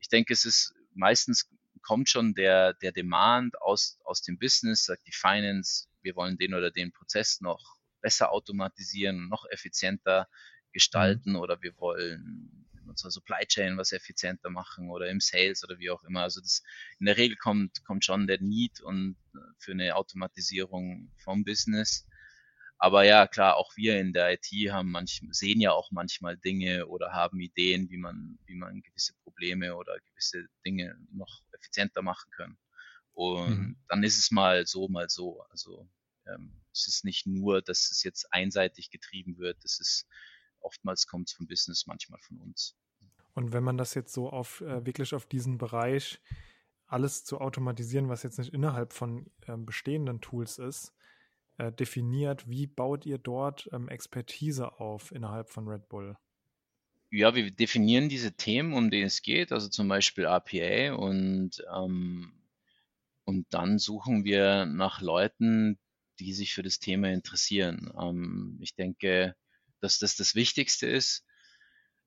ich 0.01 0.09
denke, 0.09 0.33
es 0.33 0.47
ist 0.47 0.75
meistens 0.95 1.51
kommt 1.83 2.09
schon 2.09 2.35
der 2.35 2.73
der 2.75 2.93
Demand 2.93 3.61
aus 3.61 3.99
aus 4.05 4.23
dem 4.23 4.39
Business, 4.39 4.85
sagt 4.85 5.07
die 5.07 5.13
Finance, 5.13 5.89
wir 6.01 6.17
wollen 6.17 6.39
den 6.39 6.55
oder 6.55 6.71
den 6.71 6.91
Prozess 6.91 7.43
noch 7.43 7.78
besser 8.09 8.33
automatisieren, 8.33 9.29
noch 9.29 9.45
effizienter 9.51 10.23
mhm. 10.23 10.73
gestalten 10.73 11.31
mhm. 11.33 11.41
oder 11.41 11.61
wir 11.61 11.77
wollen 11.77 12.65
unserer 12.87 13.11
Supply 13.11 13.45
Chain 13.47 13.77
was 13.77 13.93
effizienter 13.93 14.49
machen 14.49 14.89
oder 14.89 15.11
im 15.11 15.21
Sales 15.21 15.63
oder 15.63 15.79
wie 15.79 15.91
auch 15.91 16.03
immer. 16.05 16.23
Also 16.23 16.41
das 16.41 16.63
in 16.99 17.05
der 17.05 17.19
Regel 17.19 17.37
kommt, 17.37 17.85
kommt 17.85 18.03
schon 18.07 18.27
der 18.27 18.41
Need 18.41 18.81
und 18.81 19.17
äh, 19.35 19.39
für 19.59 19.73
eine 19.73 19.95
Automatisierung 19.95 21.13
vom 21.19 21.45
Business. 21.45 22.07
Aber 22.79 23.05
ja, 23.05 23.27
klar, 23.27 23.57
auch 23.57 23.77
wir 23.77 24.01
in 24.01 24.15
der 24.15 24.33
IT 24.33 24.47
haben 24.73 24.91
manch, 24.91 25.21
sehen 25.33 25.61
ja 25.61 25.73
auch 25.73 25.91
manchmal 25.91 26.39
Dinge 26.39 26.87
oder 26.87 27.13
haben 27.13 27.41
Ideen, 27.41 27.91
wie 27.91 27.99
man, 27.99 28.39
wie 28.47 28.55
man 28.55 28.81
gewisse 28.81 29.13
Probleme 29.23 29.77
oder 29.77 29.99
gewisse 30.09 30.47
Dinge 30.65 30.97
noch 31.13 31.43
effizienter 31.53 32.01
machen 32.01 32.31
kann. 32.39 32.57
Und 33.13 33.51
mhm. 33.51 33.77
dann 33.89 34.03
ist 34.03 34.19
es 34.19 34.31
mal 34.31 34.65
so, 34.67 34.89
mal 34.89 35.11
so. 35.11 35.43
Also 35.51 35.91
ähm, 36.35 36.53
es 36.73 36.89
ist 36.89 37.05
nicht 37.05 37.27
nur, 37.27 37.63
dass 37.63 37.91
es 37.91 38.03
jetzt 38.03 38.33
einseitig 38.33 38.91
getrieben 38.91 39.39
wird. 39.39 39.65
Es 39.65 39.81
ist 39.81 40.07
oftmals 40.61 41.07
kommt 41.07 41.29
es 41.29 41.35
vom 41.35 41.47
Business, 41.47 41.87
manchmal 41.87 42.21
von 42.21 42.39
uns. 42.39 42.77
Und 43.35 43.53
wenn 43.53 43.63
man 43.63 43.79
das 43.79 43.95
jetzt 43.95 44.13
so 44.13 44.31
auf 44.31 44.61
äh, 44.63 44.85
wirklich 44.85 45.15
auf 45.15 45.27
diesen 45.27 45.59
Bereich 45.59 46.21
alles 46.87 47.25
zu 47.25 47.41
automatisieren, 47.41 48.09
was 48.09 48.23
jetzt 48.23 48.39
nicht 48.39 48.53
innerhalb 48.53 48.93
von 48.93 49.31
äh, 49.47 49.57
bestehenden 49.57 50.21
Tools 50.21 50.59
ist, 50.59 50.95
äh, 51.59 51.71
definiert, 51.73 52.49
wie 52.49 52.67
baut 52.67 53.07
ihr 53.07 53.19
dort 53.19 53.69
ähm, 53.73 53.89
Expertise 53.89 54.81
auf 54.81 55.13
innerhalb 55.13 55.51
von 55.51 55.69
Red 55.69 55.89
Bull? 55.89 56.17
Ja, 57.11 57.35
wir 57.35 57.51
definieren 57.51 58.09
diese 58.09 58.33
Themen, 58.33 58.75
um 58.75 58.91
die 58.91 59.01
es 59.01 59.23
geht, 59.23 59.53
also 59.53 59.69
zum 59.69 59.89
Beispiel 59.89 60.27
APA 60.27 60.95
und, 60.95 61.65
ähm, 61.75 62.33
und 63.25 63.47
dann 63.51 63.79
suchen 63.79 64.25
wir 64.25 64.67
nach 64.67 65.01
Leuten, 65.01 65.79
die 66.21 66.33
sich 66.33 66.55
für 66.55 66.63
das 66.63 66.79
Thema 66.79 67.11
interessieren. 67.11 67.93
Ähm, 68.01 68.59
ich 68.61 68.75
denke, 68.75 69.35
dass 69.81 69.99
das 69.99 70.17
das 70.17 70.35
Wichtigste 70.35 70.87
ist, 70.87 71.25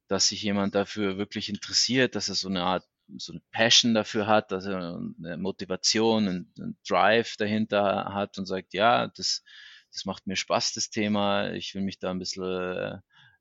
dass 0.08 0.28
sich 0.28 0.42
jemand 0.44 0.76
dafür 0.76 1.18
wirklich 1.18 1.50
interessiert, 1.50 2.16
dass 2.16 2.30
er 2.30 2.36
so 2.36 2.50
eine 2.50 2.64
Art 2.64 2.86
so 3.18 3.34
eine 3.34 3.42
Passion 3.52 3.94
dafür 3.94 4.28
hat, 4.28 4.52
dass 4.52 4.66
er 4.66 5.02
eine 5.20 5.38
Motivation, 5.38 6.28
einen, 6.28 6.54
einen 6.58 6.78
Drive 6.88 7.36
dahinter 7.38 8.14
hat 8.14 8.38
und 8.38 8.46
sagt, 8.46 8.74
ja, 8.74 9.08
das, 9.08 9.44
das 9.92 10.06
macht 10.06 10.28
mir 10.28 10.36
Spaß, 10.36 10.74
das 10.74 10.90
Thema, 10.90 11.52
ich 11.52 11.76
will 11.76 11.82
mich 11.82 12.00
da 12.00 12.12
ein 12.12 12.20
bisschen 12.20 12.44
äh, 12.44 12.98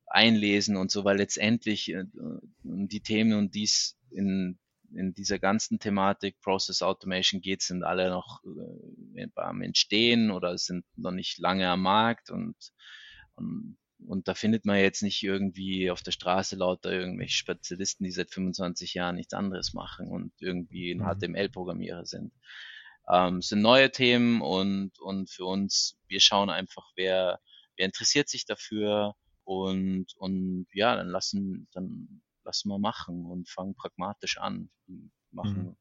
einlesen 0.07 0.75
und 0.75 0.91
so, 0.91 1.03
weil 1.03 1.17
letztendlich 1.17 1.89
äh, 1.93 2.03
die 2.63 3.01
Themen 3.01 3.33
und 3.33 3.55
dies 3.55 3.97
in, 4.09 4.59
in 4.95 5.13
dieser 5.13 5.39
ganzen 5.39 5.79
Thematik 5.79 6.39
Process 6.41 6.81
Automation 6.81 7.41
geht, 7.41 7.61
sind 7.61 7.83
alle 7.83 8.09
noch 8.09 8.41
äh, 9.15 9.27
am 9.35 9.61
Entstehen 9.61 10.31
oder 10.31 10.57
sind 10.57 10.85
noch 10.95 11.11
nicht 11.11 11.37
lange 11.39 11.67
am 11.69 11.81
Markt 11.81 12.29
und, 12.29 12.55
und 13.35 13.77
und 14.07 14.27
da 14.27 14.33
findet 14.33 14.65
man 14.65 14.77
jetzt 14.77 15.03
nicht 15.03 15.21
irgendwie 15.23 15.91
auf 15.91 16.01
der 16.01 16.11
Straße 16.11 16.55
lauter 16.55 16.91
irgendwelche 16.91 17.35
Spezialisten, 17.35 18.03
die 18.03 18.11
seit 18.11 18.31
25 18.31 18.93
Jahren 18.93 19.15
nichts 19.15 19.33
anderes 19.33 19.73
machen 19.73 20.07
und 20.07 20.33
irgendwie 20.39 20.91
ein 20.91 20.99
mhm. 20.99 21.05
HTML-Programmierer 21.05 22.05
sind. 22.05 22.33
Ähm, 23.09 23.37
es 23.37 23.49
sind 23.49 23.61
neue 23.61 23.91
Themen 23.91 24.41
und, 24.41 24.99
und 24.99 25.29
für 25.29 25.45
uns, 25.45 25.97
wir 26.07 26.19
schauen 26.19 26.49
einfach, 26.49 26.91
wer, 26.95 27.39
wer 27.77 27.85
interessiert 27.85 28.29
sich 28.29 28.45
dafür 28.45 29.15
und, 29.43 30.07
und 30.17 30.67
ja, 30.73 30.95
dann 30.95 31.09
lassen, 31.09 31.67
dann 31.73 32.21
lassen 32.43 32.69
wir 32.69 32.79
machen 32.79 33.25
und 33.25 33.49
fangen 33.49 33.75
pragmatisch 33.75 34.37
an. 34.37 34.69
Machen 35.31 35.63
mhm. 35.63 35.75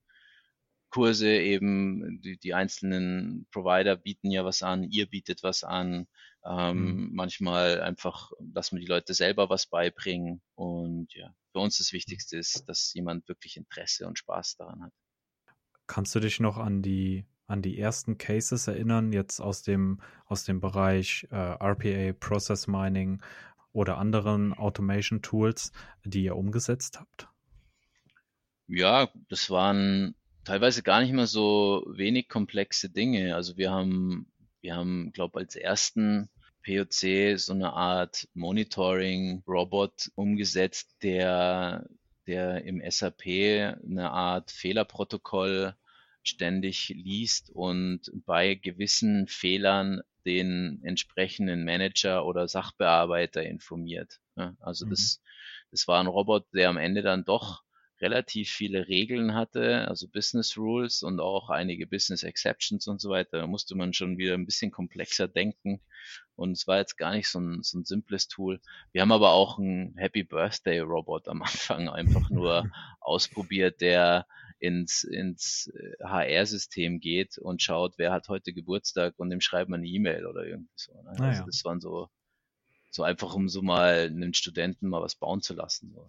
Kurse 0.91 1.29
eben, 1.29 2.21
die, 2.21 2.37
die 2.37 2.53
einzelnen 2.53 3.47
Provider 3.53 3.97
bieten 3.97 4.31
ja 4.31 4.45
was 4.45 4.63
an, 4.63 4.83
ihr 4.83 5.07
bietet 5.07 5.43
was 5.43 5.63
an. 5.63 6.07
Ähm, 6.45 6.77
mhm. 6.77 7.11
Manchmal 7.13 7.81
einfach, 7.81 8.33
dass 8.41 8.73
man 8.73 8.81
die 8.81 8.89
Leute 8.89 9.15
selber 9.15 9.49
was 9.51 9.67
beibringen. 9.67 10.43
Und 10.57 11.15
ja, 11.15 11.33
für 11.53 11.61
uns 11.61 11.79
das 11.79 11.93
Wichtigste 11.93 12.37
ist, 12.37 12.69
dass 12.69 12.93
jemand 12.93 13.29
wirklich 13.29 13.57
Interesse 13.57 14.07
und 14.07 14.19
Spaß 14.19 14.57
daran 14.57 14.83
hat. 14.83 14.93
Kannst 15.87 16.15
du 16.15 16.21
dich 16.21 16.41
noch 16.41 16.57
an 16.57 16.83
die 16.83 17.25
an 17.51 17.63
die 17.63 17.81
ersten 17.81 18.17
Cases 18.17 18.69
erinnern, 18.69 19.13
jetzt 19.13 19.41
aus 19.41 19.63
dem, 19.63 20.01
aus 20.27 20.45
dem 20.45 20.61
Bereich 20.61 21.27
äh, 21.33 21.35
RPA, 21.35 22.13
Process 22.13 22.69
Mining 22.69 23.21
oder 23.73 23.99
anderen 23.99 24.53
Automation 24.53 25.23
Tools, 25.23 25.73
die 26.05 26.25
ihr 26.25 26.37
umgesetzt 26.37 26.99
habt? 26.99 27.29
Ja, 28.67 29.09
das 29.29 29.51
waren 29.51 30.15
teilweise 30.45 30.83
gar 30.83 31.01
nicht 31.01 31.13
mehr 31.13 31.27
so 31.27 31.85
wenig 31.89 32.29
komplexe 32.29 32.89
Dinge. 32.89 33.35
Also 33.35 33.57
wir 33.57 33.71
haben, 33.71 34.31
wir 34.61 34.77
haben, 34.77 35.13
glaube 35.13 35.41
als 35.41 35.57
ersten 35.57 36.29
POC 36.65 37.39
so 37.39 37.53
eine 37.53 37.73
Art 37.73 38.29
Monitoring-Robot 38.35 40.13
umgesetzt, 40.15 40.97
der, 41.03 41.89
der 42.27 42.65
im 42.65 42.83
SAP 42.89 43.27
eine 43.27 44.11
Art 44.11 44.51
Fehlerprotokoll 44.51 45.75
ständig 46.23 46.89
liest 46.91 47.51
und 47.51 48.11
bei 48.27 48.55
gewissen 48.55 49.27
Fehlern 49.27 50.03
den 50.27 50.81
entsprechenden 50.83 51.65
Manager 51.65 52.25
oder 52.25 52.49
Sachbearbeiter 52.49 53.43
informiert. 53.43 54.21
Also 54.61 54.87
mhm. 54.87 54.91
das, 54.91 55.21
das 55.71 55.89
war 55.89 56.01
ein 56.01 56.07
Robot, 56.07 56.47
der 56.55 56.69
am 56.69 56.77
Ende 56.77 57.03
dann 57.03 57.25
doch 57.25 57.63
relativ 58.01 58.51
viele 58.51 58.89
Regeln 58.89 59.35
hatte, 59.35 59.87
also 59.87 60.09
Business 60.09 60.57
Rules 60.57 61.03
und 61.03 61.21
auch 61.21 61.51
einige 61.51 61.87
Business 61.87 62.23
Exceptions 62.23 62.87
und 62.87 63.01
so 63.01 63.11
weiter. 63.11 63.39
Da 63.39 63.47
musste 63.47 63.77
man 63.77 63.93
schon 63.93 64.17
wieder 64.17 64.35
ein 64.35 64.47
bisschen 64.47 64.71
komplexer 64.71 65.29
denken. 65.29 65.81
Und 66.35 66.53
es 66.53 66.67
war 66.67 66.79
jetzt 66.79 66.97
gar 66.97 67.13
nicht 67.13 67.29
so 67.29 67.39
ein, 67.39 67.63
so 67.63 67.79
ein 67.79 67.85
simples 67.85 68.29
Tool. 68.29 68.61
Wir 68.93 69.03
haben 69.03 69.13
aber 69.13 69.33
auch 69.33 69.59
einen 69.59 69.97
Happy 69.99 70.23
Birthday 70.23 70.79
Robot 70.81 71.29
am 71.29 71.43
Anfang 71.43 71.89
einfach 71.89 72.31
nur 72.31 72.71
ausprobiert, 73.01 73.81
der 73.83 74.27
ins, 74.61 75.05
ins 75.05 75.73
HR-System 76.03 76.95
äh, 76.95 76.99
geht 76.99 77.39
und 77.39 77.63
schaut, 77.63 77.95
wer 77.97 78.13
hat 78.13 78.29
heute 78.29 78.53
Geburtstag 78.53 79.15
und 79.19 79.31
dem 79.31 79.41
schreibt 79.41 79.71
man 79.71 79.81
eine 79.81 79.89
E-Mail 79.89 80.27
oder 80.27 80.45
irgendwie 80.45 80.71
so. 80.77 80.93
Ne? 81.03 81.15
Ah, 81.19 81.29
also 81.29 81.45
das 81.45 81.65
waren 81.65 81.81
so, 81.81 82.09
so 82.91 83.03
einfach, 83.03 83.35
um 83.35 83.49
so 83.49 83.63
mal 83.63 84.07
einen 84.07 84.35
Studenten 84.35 84.89
mal 84.89 85.01
was 85.01 85.15
bauen 85.17 85.41
zu 85.41 85.55
lassen. 85.55 85.93
So. 85.95 86.09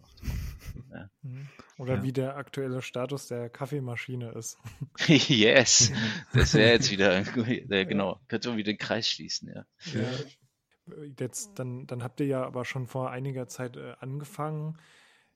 Ja. 0.93 1.09
Mhm. 1.23 1.49
Oder 1.77 1.95
ja. 1.95 2.03
wie 2.03 2.13
der 2.13 2.37
aktuelle 2.37 2.81
Status 2.81 3.27
der 3.27 3.49
Kaffeemaschine 3.49 4.31
ist. 4.31 4.57
yes, 5.07 5.91
das 6.33 6.53
wäre 6.53 6.71
jetzt 6.71 6.89
wieder, 6.91 7.19
äh, 7.19 7.85
genau, 7.85 8.19
könnte 8.27 8.49
man 8.49 8.57
wieder 8.57 8.71
den 8.71 8.77
Kreis 8.77 9.07
schließen, 9.07 9.53
ja. 9.53 9.65
ja. 9.93 11.03
Jetzt, 11.19 11.59
dann, 11.59 11.85
dann 11.87 12.03
habt 12.03 12.19
ihr 12.21 12.25
ja 12.25 12.45
aber 12.45 12.65
schon 12.65 12.87
vor 12.87 13.11
einiger 13.11 13.47
Zeit 13.47 13.77
äh, 13.77 13.93
angefangen. 13.99 14.79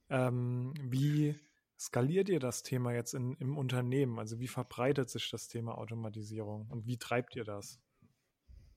Ähm, 0.10 0.74
wie 0.82 1.36
skaliert 1.78 2.30
ihr 2.30 2.40
das 2.40 2.64
Thema 2.64 2.94
jetzt 2.94 3.14
in, 3.14 3.36
im 3.36 3.58
Unternehmen? 3.58 4.20
Also 4.20 4.40
wie 4.40 4.48
verbreitet 4.48 5.10
sich 5.10 5.30
das 5.30 5.48
Thema 5.48 5.78
Automatisierung 5.78 6.68
und 6.70 6.86
wie 6.88 6.98
treibt 6.98 7.36
ihr 7.36 7.44
das? 7.44 7.80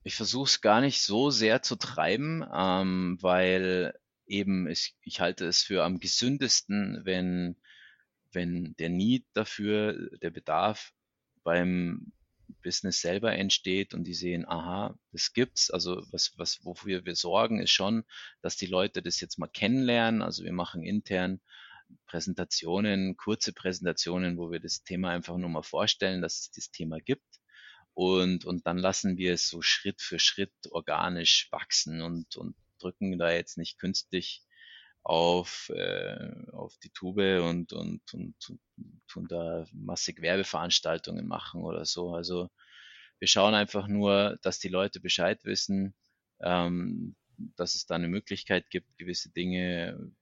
Ich 0.04 0.16
versuche 0.16 0.48
es 0.48 0.60
gar 0.60 0.80
nicht 0.80 1.02
so 1.02 1.30
sehr 1.30 1.62
zu 1.62 1.76
treiben, 1.76 2.44
ähm, 2.52 3.18
weil 3.20 3.98
eben, 4.26 4.68
ich, 4.68 4.96
ich 5.02 5.20
halte 5.20 5.46
es 5.46 5.62
für 5.62 5.84
am 5.84 5.98
gesündesten, 5.98 7.00
wenn, 7.04 7.56
wenn 8.32 8.74
der 8.78 8.88
Need 8.88 9.26
dafür, 9.32 10.10
der 10.18 10.30
Bedarf 10.30 10.92
beim 11.42 12.12
Business 12.62 13.00
selber 13.00 13.32
entsteht 13.32 13.94
und 13.94 14.04
die 14.04 14.14
sehen, 14.14 14.46
aha, 14.48 14.98
das 15.12 15.32
gibt's. 15.32 15.70
Also 15.70 16.02
was, 16.10 16.32
was, 16.36 16.64
wofür 16.64 17.04
wir 17.04 17.14
sorgen, 17.14 17.60
ist 17.60 17.70
schon, 17.70 18.04
dass 18.40 18.56
die 18.56 18.66
Leute 18.66 19.02
das 19.02 19.20
jetzt 19.20 19.38
mal 19.38 19.48
kennenlernen. 19.48 20.22
Also 20.22 20.44
wir 20.44 20.52
machen 20.52 20.82
intern 20.82 21.40
Präsentationen, 22.07 23.16
kurze 23.16 23.52
Präsentationen, 23.52 24.38
wo 24.38 24.50
wir 24.50 24.61
das 24.61 24.83
Thema 24.83 25.11
einfach 25.11 25.37
nur 25.37 25.50
mal 25.50 25.62
vorstellen, 25.62 26.23
dass 26.23 26.40
es 26.40 26.50
das 26.50 26.71
Thema 26.71 26.99
gibt 26.99 27.40
und, 27.95 28.45
und 28.45 28.64
dann 28.66 28.78
lassen 28.78 29.16
wir 29.16 29.33
es 29.33 29.49
so 29.49 29.61
Schritt 29.61 30.00
für 30.00 30.21
Schritt 30.21 30.52
organisch 30.71 31.49
wachsen 31.50 32.00
und, 32.00 32.37
und 32.37 32.54
drücken 32.78 33.18
da 33.18 33.33
jetzt 33.33 33.59
nicht 33.59 33.78
künstlich 33.78 34.45
auf, 35.02 35.71
äh, 35.75 36.33
auf 36.52 36.76
die 36.78 36.90
Tube 36.90 37.42
und, 37.42 37.73
und, 37.73 38.02
und, 38.12 38.37
tun 39.09 39.26
da 39.28 39.66
massig 39.73 40.23
Werbeveranstaltungen 40.23 41.26
machen 41.26 41.62
oder 41.62 41.85
so. 41.85 42.14
Also 42.14 42.50
wir 43.18 43.26
schauen 43.26 43.54
einfach 43.54 43.88
nur, 43.88 44.38
dass 44.42 44.61
die 44.61 44.68
Leute 44.68 45.00
Bescheid 45.00 45.45
wissen, 45.45 45.95
ähm, 46.40 47.16
dass 47.57 47.75
es 47.75 47.87
da 47.87 47.97
eine 47.97 48.09
Möglichkeit 48.09 48.71
gibt, 48.71 48.97
gewisse 48.97 49.30
Dinge 49.30 50.12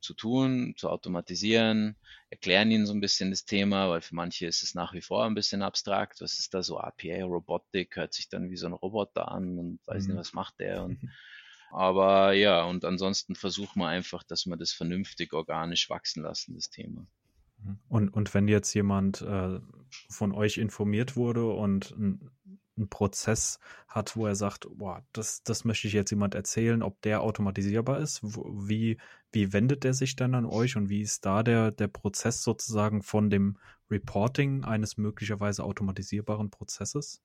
zu 0.00 0.14
tun, 0.14 0.74
zu 0.76 0.88
automatisieren, 0.88 1.96
erklären 2.30 2.70
ihnen 2.70 2.86
so 2.86 2.92
ein 2.92 3.00
bisschen 3.00 3.30
das 3.30 3.44
Thema, 3.44 3.88
weil 3.90 4.00
für 4.00 4.14
manche 4.14 4.46
ist 4.46 4.62
es 4.62 4.74
nach 4.74 4.92
wie 4.94 5.00
vor 5.00 5.24
ein 5.24 5.34
bisschen 5.34 5.62
abstrakt. 5.62 6.20
Was 6.20 6.38
ist 6.38 6.54
da 6.54 6.62
so 6.62 6.78
APA, 6.78 7.24
Robotik, 7.24 7.96
hört 7.96 8.14
sich 8.14 8.28
dann 8.28 8.50
wie 8.50 8.56
so 8.56 8.66
ein 8.66 8.72
Roboter 8.72 9.30
an 9.30 9.58
und 9.58 9.80
weiß 9.86 10.04
mhm. 10.04 10.10
nicht, 10.10 10.20
was 10.20 10.32
macht 10.32 10.60
der. 10.60 10.84
Und, 10.84 10.98
aber 11.70 12.32
ja, 12.32 12.64
und 12.64 12.84
ansonsten 12.84 13.34
versuchen 13.34 13.80
wir 13.80 13.88
einfach, 13.88 14.22
dass 14.22 14.46
wir 14.46 14.56
das 14.56 14.72
vernünftig 14.72 15.32
organisch 15.32 15.90
wachsen 15.90 16.22
lassen, 16.22 16.54
das 16.54 16.70
Thema. 16.70 17.06
Und, 17.88 18.10
und 18.10 18.34
wenn 18.34 18.48
jetzt 18.48 18.74
jemand 18.74 19.22
äh, 19.22 19.58
von 20.10 20.32
euch 20.32 20.58
informiert 20.58 21.16
wurde 21.16 21.46
und 21.46 21.92
ein, 21.92 22.30
ein, 22.76 22.88
Prozess 22.88 23.58
hat, 23.88 24.16
wo 24.16 24.26
er 24.26 24.34
sagt, 24.34 24.66
boah, 24.70 25.04
das, 25.12 25.42
das 25.42 25.64
möchte 25.64 25.86
ich 25.86 25.94
jetzt 25.94 26.10
jemand 26.10 26.34
erzählen, 26.34 26.82
ob 26.82 27.00
der 27.02 27.22
automatisierbar 27.22 27.98
ist, 28.00 28.22
wie, 28.22 28.98
wie 29.32 29.52
wendet 29.52 29.84
er 29.84 29.94
sich 29.94 30.16
dann 30.16 30.34
an 30.34 30.46
euch 30.46 30.76
und 30.76 30.88
wie 30.88 31.00
ist 31.00 31.24
da 31.24 31.42
der, 31.42 31.70
der 31.70 31.88
Prozess 31.88 32.42
sozusagen 32.42 33.02
von 33.02 33.30
dem 33.30 33.58
Reporting 33.90 34.64
eines 34.64 34.96
möglicherweise 34.96 35.64
automatisierbaren 35.64 36.50
Prozesses? 36.50 37.22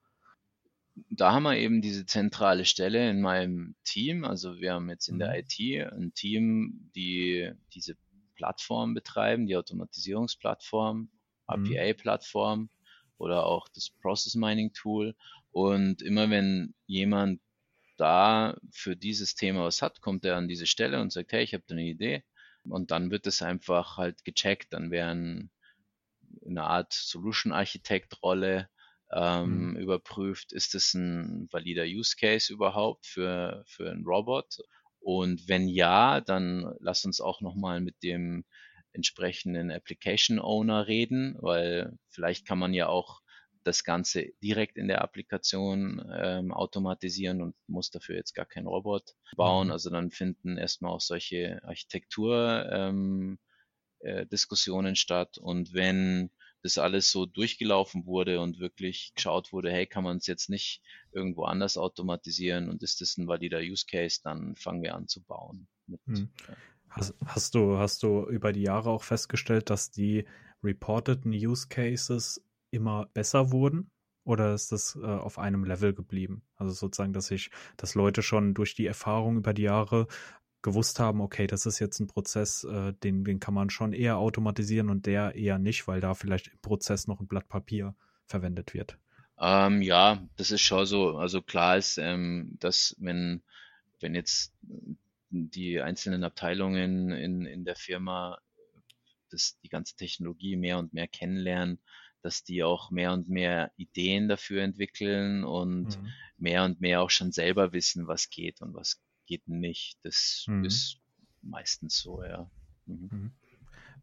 Da 1.10 1.34
haben 1.34 1.44
wir 1.44 1.58
eben 1.58 1.82
diese 1.82 2.06
zentrale 2.06 2.66
Stelle 2.66 3.10
in 3.10 3.22
meinem 3.22 3.76
Team. 3.84 4.26
Also 4.26 4.60
wir 4.60 4.74
haben 4.74 4.90
jetzt 4.90 5.08
in 5.08 5.20
der 5.20 5.30
mhm. 5.30 5.36
IT 5.36 5.94
ein 5.94 6.14
Team, 6.14 6.92
die 6.96 7.52
diese 7.74 7.96
Plattform 8.36 8.94
betreiben, 8.94 9.48
die 9.48 9.56
Automatisierungsplattform, 9.56 11.10
RPA-Plattform 11.48 12.60
mhm. 12.62 12.70
oder 13.18 13.46
auch 13.46 13.68
das 13.70 13.90
Process 13.90 14.36
Mining 14.36 14.74
Tool. 14.74 15.16
Und 15.60 16.02
immer 16.02 16.30
wenn 16.30 16.74
jemand 16.86 17.42
da 17.98 18.58
für 18.72 18.96
dieses 18.96 19.36
Thema 19.36 19.66
was 19.66 19.82
hat, 19.82 20.02
kommt 20.02 20.24
er 20.26 20.38
an 20.38 20.48
diese 20.48 20.68
Stelle 20.68 21.02
und 21.02 21.12
sagt, 21.12 21.32
hey, 21.34 21.44
ich 21.44 21.54
habe 21.54 21.64
da 21.68 21.76
eine 21.76 21.84
Idee. 21.84 22.24
Und 22.64 22.92
dann 22.92 23.12
wird 23.12 23.28
es 23.28 23.42
einfach 23.42 23.98
halt 23.98 24.24
gecheckt. 24.24 24.74
Dann 24.74 24.92
werden 24.92 25.52
eine 26.46 26.64
Art 26.64 26.94
Solution 26.94 27.52
Architect 27.52 28.22
Rolle 28.24 28.70
ähm, 29.12 29.72
mhm. 29.72 29.76
überprüft, 29.78 30.54
ist 30.54 30.76
es 30.76 30.94
ein 30.94 31.48
valider 31.52 31.84
Use 31.84 32.16
Case 32.16 32.54
überhaupt 32.54 33.06
für, 33.08 33.64
für 33.68 33.90
einen 33.90 34.06
Robot 34.06 34.60
und 35.00 35.48
wenn 35.48 35.68
ja, 35.68 36.22
dann 36.22 36.76
lass 36.80 37.06
uns 37.06 37.22
auch 37.22 37.42
nochmal 37.42 37.82
mit 37.82 38.04
dem 38.04 38.46
entsprechenden 38.92 39.72
Application 39.72 40.40
Owner 40.40 40.88
reden, 40.88 41.38
weil 41.40 41.98
vielleicht 42.10 42.46
kann 42.46 42.60
man 42.60 42.74
ja 42.74 42.88
auch 42.88 43.22
das 43.64 43.84
Ganze 43.84 44.32
direkt 44.42 44.78
in 44.78 44.88
der 44.88 45.02
Applikation 45.02 46.02
ähm, 46.14 46.54
automatisieren 46.54 47.42
und 47.42 47.56
muss 47.68 47.92
dafür 47.92 48.16
jetzt 48.16 48.34
gar 48.34 48.46
keinen 48.46 48.68
Robot 48.68 49.16
bauen. 49.36 49.68
Mhm. 49.68 49.74
Also 49.74 49.90
dann 49.90 50.12
finden 50.12 50.58
erstmal 50.58 50.92
auch 50.92 51.02
solche 51.02 51.62
Architektur 51.64 52.70
ähm, 52.72 53.38
äh, 54.00 54.26
statt. 54.96 55.38
Und 55.38 55.74
wenn 55.74 56.32
das 56.62 56.78
alles 56.78 57.12
so 57.12 57.26
durchgelaufen 57.26 58.06
wurde 58.06 58.40
und 58.42 58.60
wirklich 58.60 59.14
geschaut 59.16 59.54
wurde, 59.54 59.72
hey, 59.72 59.88
kann 59.88 60.04
man 60.04 60.18
es 60.18 60.28
jetzt 60.28 60.50
nicht 60.50 60.82
irgendwo 61.12 61.44
anders 61.44 61.78
automatisieren 61.78 62.70
und 62.70 62.84
ist 62.84 63.02
das 63.02 63.18
ein 63.18 63.28
valider 63.28 63.60
Use 63.60 63.86
Case, 63.90 64.20
dann 64.24 64.56
fangen 64.56 64.84
wir 64.84 64.96
an 64.96 65.08
zu 65.08 65.24
bauen. 65.24 65.68
Mit, 65.88 66.02
hm. 66.06 66.30
hast, 66.90 67.14
hast, 67.26 67.56
du, 67.56 67.78
hast 67.78 68.04
du 68.04 68.28
über 68.28 68.52
die 68.52 68.64
Jahre 68.64 68.90
auch 68.90 69.04
festgestellt, 69.04 69.70
dass 69.70 69.92
die 69.92 70.26
reporteten 70.62 71.32
Use 71.32 71.68
Cases 71.70 72.44
immer 72.72 73.08
besser 73.14 73.52
wurden? 73.52 73.92
Oder 74.24 74.54
ist 74.54 74.72
das 74.72 74.98
äh, 75.02 75.06
auf 75.06 75.40
einem 75.40 75.64
Level 75.64 75.94
geblieben? 75.94 76.44
Also 76.56 76.74
sozusagen, 76.74 77.14
dass 77.14 77.28
sich, 77.28 77.50
dass 77.78 77.96
Leute 77.96 78.22
schon 78.22 78.54
durch 78.54 78.76
die 78.76 78.86
Erfahrung 78.86 79.38
über 79.38 79.54
die 79.54 79.64
Jahre 79.64 80.08
gewusst 80.62 81.00
haben, 81.00 81.22
okay, 81.22 81.48
das 81.48 81.66
ist 81.66 81.80
jetzt 81.80 82.00
ein 82.00 82.08
Prozess, 82.08 82.64
äh, 82.66 82.94
den, 82.94 83.24
den 83.24 83.40
kann 83.40 83.54
man 83.54 83.70
schon 83.70 83.94
eher 83.94 84.18
automatisieren 84.18 84.90
und 84.90 85.06
der 85.06 85.36
eher 85.36 85.58
nicht, 85.58 85.88
weil 85.88 86.02
da 86.02 86.14
vielleicht 86.14 86.50
im 86.50 86.60
Prozess 86.60 87.08
noch 87.08 87.20
ein 87.22 87.28
Blatt 87.28 87.48
Papier 87.48 87.96
verwendet 88.26 88.74
wird. 88.74 88.98
Ähm, 89.40 89.82
ja, 89.82 90.28
das 90.36 90.52
ist 90.52 90.62
schon 90.62 90.86
so. 90.86 91.18
Also 91.18 91.42
klar 91.42 91.78
ist, 91.78 91.98
ähm, 91.98 92.58
dass 92.60 92.96
wenn, 93.00 93.42
wenn 94.02 94.16
jetzt 94.16 94.54
die 95.30 95.82
einzelnen 95.82 96.24
Abteilungen 96.24 97.12
in, 97.12 97.46
in 97.46 97.64
der 97.64 97.76
Firma 97.76 98.40
das, 99.30 99.58
die 99.62 99.70
ganze 99.70 99.96
Technologie 99.96 100.56
mehr 100.56 100.78
und 100.78 100.94
mehr 100.94 101.08
kennenlernen, 101.08 101.80
dass 102.22 102.44
die 102.44 102.64
auch 102.64 102.92
mehr 102.92 103.14
und 103.14 103.30
mehr 103.30 103.72
Ideen 103.78 104.28
dafür 104.28 104.64
entwickeln 104.64 105.44
und 105.44 106.00
mhm. 106.00 106.08
mehr 106.38 106.64
und 106.64 106.82
mehr 106.82 107.02
auch 107.02 107.10
schon 107.10 107.32
selber 107.32 107.74
wissen, 107.74 108.08
was 108.08 108.30
geht 108.30 108.62
und 108.62 108.74
was 108.74 109.02
geht 109.26 109.48
nicht. 109.48 109.98
Das 110.04 110.46
mhm. 110.48 110.66
ist 110.66 111.00
meistens 111.42 112.00
so, 112.00 112.24
ja. 112.24 112.50
Mhm. 112.86 113.10
mhm. 113.12 113.32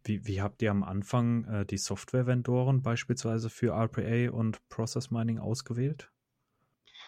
Wie, 0.05 0.24
wie, 0.24 0.40
habt 0.40 0.62
ihr 0.62 0.70
am 0.70 0.85
Anfang 0.85 1.44
äh, 1.46 1.66
die 1.66 1.79
Software-Vendoren 1.79 2.81
beispielsweise 2.81 3.50
für 3.50 3.72
RPA 3.72 4.31
und 4.31 4.61
Process 4.68 5.11
Mining 5.11 5.40
ausgewählt? 5.40 6.12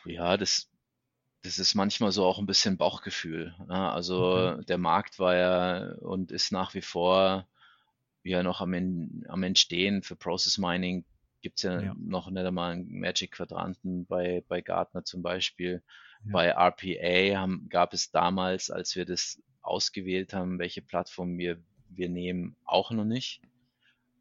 Ja, 0.05 0.37
das, 0.37 0.69
das 1.43 1.61
ist 1.61 1.77
manchmal 1.77 2.11
so 2.11 2.25
auch 2.25 2.41
ein 2.41 2.47
bisschen 2.47 2.77
Bauchgefühl. 2.77 3.55
Ne? 3.69 3.93
Also 3.93 4.61
der 4.63 4.79
Markt 4.79 5.21
war 5.21 5.37
ja 5.37 5.93
und 6.01 6.33
ist 6.33 6.51
nach 6.51 6.75
wie 6.75 6.83
vor 6.83 7.47
ja 8.23 8.43
noch 8.43 8.61
am, 8.61 9.25
am 9.29 9.43
Entstehen. 9.43 10.03
Für 10.03 10.17
Process 10.17 10.59
Mining 10.59 11.05
gibt 11.41 11.59
es 11.59 11.63
ja, 11.63 11.81
ja, 11.81 11.97
noch 11.99 12.31
nicht 12.31 12.45
einmal 12.45 12.73
einen 12.73 12.99
Magic 12.99 13.33
Quadranten 13.33 14.07
bei, 14.07 14.45
bei 14.49 14.61
Gartner 14.61 15.05
zum 15.05 15.23
Beispiel. 15.23 15.83
Ja. 16.25 16.33
Bei 16.33 16.49
RPA 16.51 17.41
haben, 17.41 17.69
gab 17.69 17.95
es 17.95 18.11
damals, 18.11 18.71
als 18.71 18.97
wir 18.97 19.05
das 19.05 19.41
ausgewählt 19.63 20.35
haben, 20.35 20.59
welche 20.59 20.83
Plattform 20.83 21.39
wir, 21.39 21.59
wir 21.91 22.09
nehmen, 22.09 22.57
auch 22.65 22.91
noch 22.91 23.05
nicht. 23.05 23.41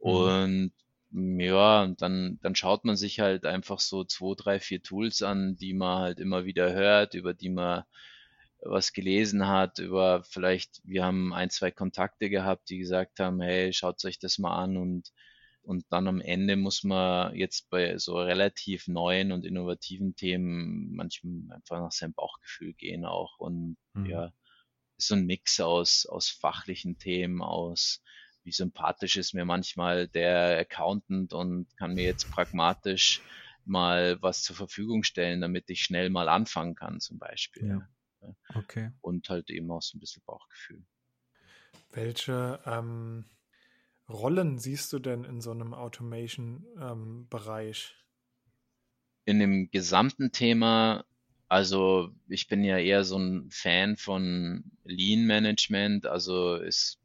Mhm. 0.02 0.10
Und 0.10 0.72
ja, 1.12 1.84
und 1.84 2.02
dann, 2.02 2.38
dann 2.42 2.56
schaut 2.56 2.84
man 2.84 2.98
sich 2.98 3.20
halt 3.20 3.46
einfach 3.46 3.80
so 3.80 4.04
zwei, 4.04 4.36
drei, 4.36 4.60
vier 4.60 4.84
Tools 4.84 5.24
an, 5.24 5.56
die 5.56 5.74
man 5.74 6.02
halt 6.02 6.20
immer 6.20 6.46
wieder 6.46 6.74
hört, 6.74 7.14
über 7.14 7.34
die 7.34 7.50
man 7.50 7.84
was 8.62 8.94
gelesen 8.94 9.48
hat, 9.48 9.80
über 9.80 10.24
vielleicht, 10.24 10.82
wir 10.84 11.06
haben 11.06 11.34
ein, 11.34 11.50
zwei 11.50 11.72
Kontakte 11.72 12.30
gehabt, 12.30 12.70
die 12.70 12.78
gesagt 12.80 13.20
haben, 13.20 13.42
hey, 13.42 13.72
schaut 13.74 14.04
euch 14.06 14.20
das 14.20 14.38
mal 14.38 14.56
an 14.56 14.78
und 14.78 15.12
und 15.68 15.86
dann 15.90 16.08
am 16.08 16.22
Ende 16.22 16.56
muss 16.56 16.86
man 16.86 17.36
jetzt 17.36 17.70
bei 17.70 17.98
so 17.98 18.18
relativ 18.18 18.88
neuen 18.88 19.34
und 19.34 19.46
innovativen 19.46 20.16
Themen 20.16 20.96
manchmal 20.96 21.58
einfach 21.58 21.82
nach 21.82 21.92
seinem 21.92 22.14
Bauchgefühl 22.14 22.74
gehen 22.74 23.04
auch. 23.04 23.38
Und 23.38 23.76
mhm. 23.94 24.06
ja, 24.06 24.32
ist 24.98 25.10
so 25.10 25.16
ein 25.16 25.26
Mix 25.26 25.60
aus, 25.60 26.06
aus 26.06 26.30
fachlichen 26.30 27.00
Themen, 27.00 27.42
aus 27.42 28.02
wie 28.44 28.54
sympathisch 28.54 29.18
ist 29.18 29.34
mir 29.34 29.44
manchmal 29.44 30.08
der 30.08 30.58
Accountant 30.58 31.34
und 31.34 31.68
kann 31.76 31.96
mir 31.96 32.06
jetzt 32.06 32.32
pragmatisch 32.32 33.22
mal 33.66 34.22
was 34.22 34.44
zur 34.44 34.56
Verfügung 34.56 35.04
stellen, 35.04 35.42
damit 35.42 35.70
ich 35.70 35.82
schnell 35.82 36.10
mal 36.10 36.30
anfangen 36.30 36.76
kann, 36.76 37.02
zum 37.02 37.20
Beispiel. 37.20 37.68
Ja. 37.68 37.90
Okay. 38.56 38.92
Und 39.02 39.28
halt 39.30 39.50
eben 39.50 39.70
auch 39.72 39.82
so 39.82 39.98
ein 39.98 40.00
bisschen 40.00 40.24
Bauchgefühl. 40.26 40.84
Welche 41.92 42.60
ähm, 42.66 43.26
Rollen 44.10 44.60
siehst 44.60 44.92
du 44.94 45.00
denn 45.00 45.24
in 45.24 45.42
so 45.42 45.50
einem 45.52 45.74
Automation-Bereich? 45.74 47.94
Ähm, 47.94 48.00
in 49.26 49.40
dem 49.40 49.72
gesamten 49.72 50.32
Thema, 50.32 51.04
also 51.50 52.12
ich 52.28 52.48
bin 52.48 52.64
ja 52.64 52.78
eher 52.78 53.04
so 53.04 53.18
ein 53.18 53.50
Fan 53.52 53.98
von 53.98 54.64
Lean 54.86 55.26
Management, 55.26 56.06
also 56.06 56.56
ist, 56.56 57.02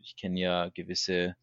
ich 0.00 0.14
kenne 0.16 0.38
ja 0.38 0.68
gewisse 0.68 1.34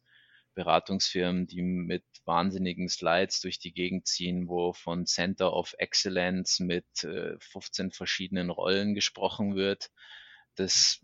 Beratungsfirmen, 0.56 1.46
die 1.46 1.62
mit 1.62 2.02
wahnsinnigen 2.24 2.88
Slides 2.88 3.40
durch 3.40 3.60
die 3.60 3.72
Gegend 3.72 4.08
ziehen, 4.08 4.48
wo 4.48 4.72
von 4.72 5.06
Center 5.06 5.52
of 5.52 5.74
Excellence 5.78 6.58
mit 6.58 6.86
15 6.98 7.88
äh, 7.88 7.90
verschiedenen 7.92 8.50
Rollen 8.50 8.94
gesprochen 8.94 9.54
wird. 9.54 9.90
Das 10.56 11.00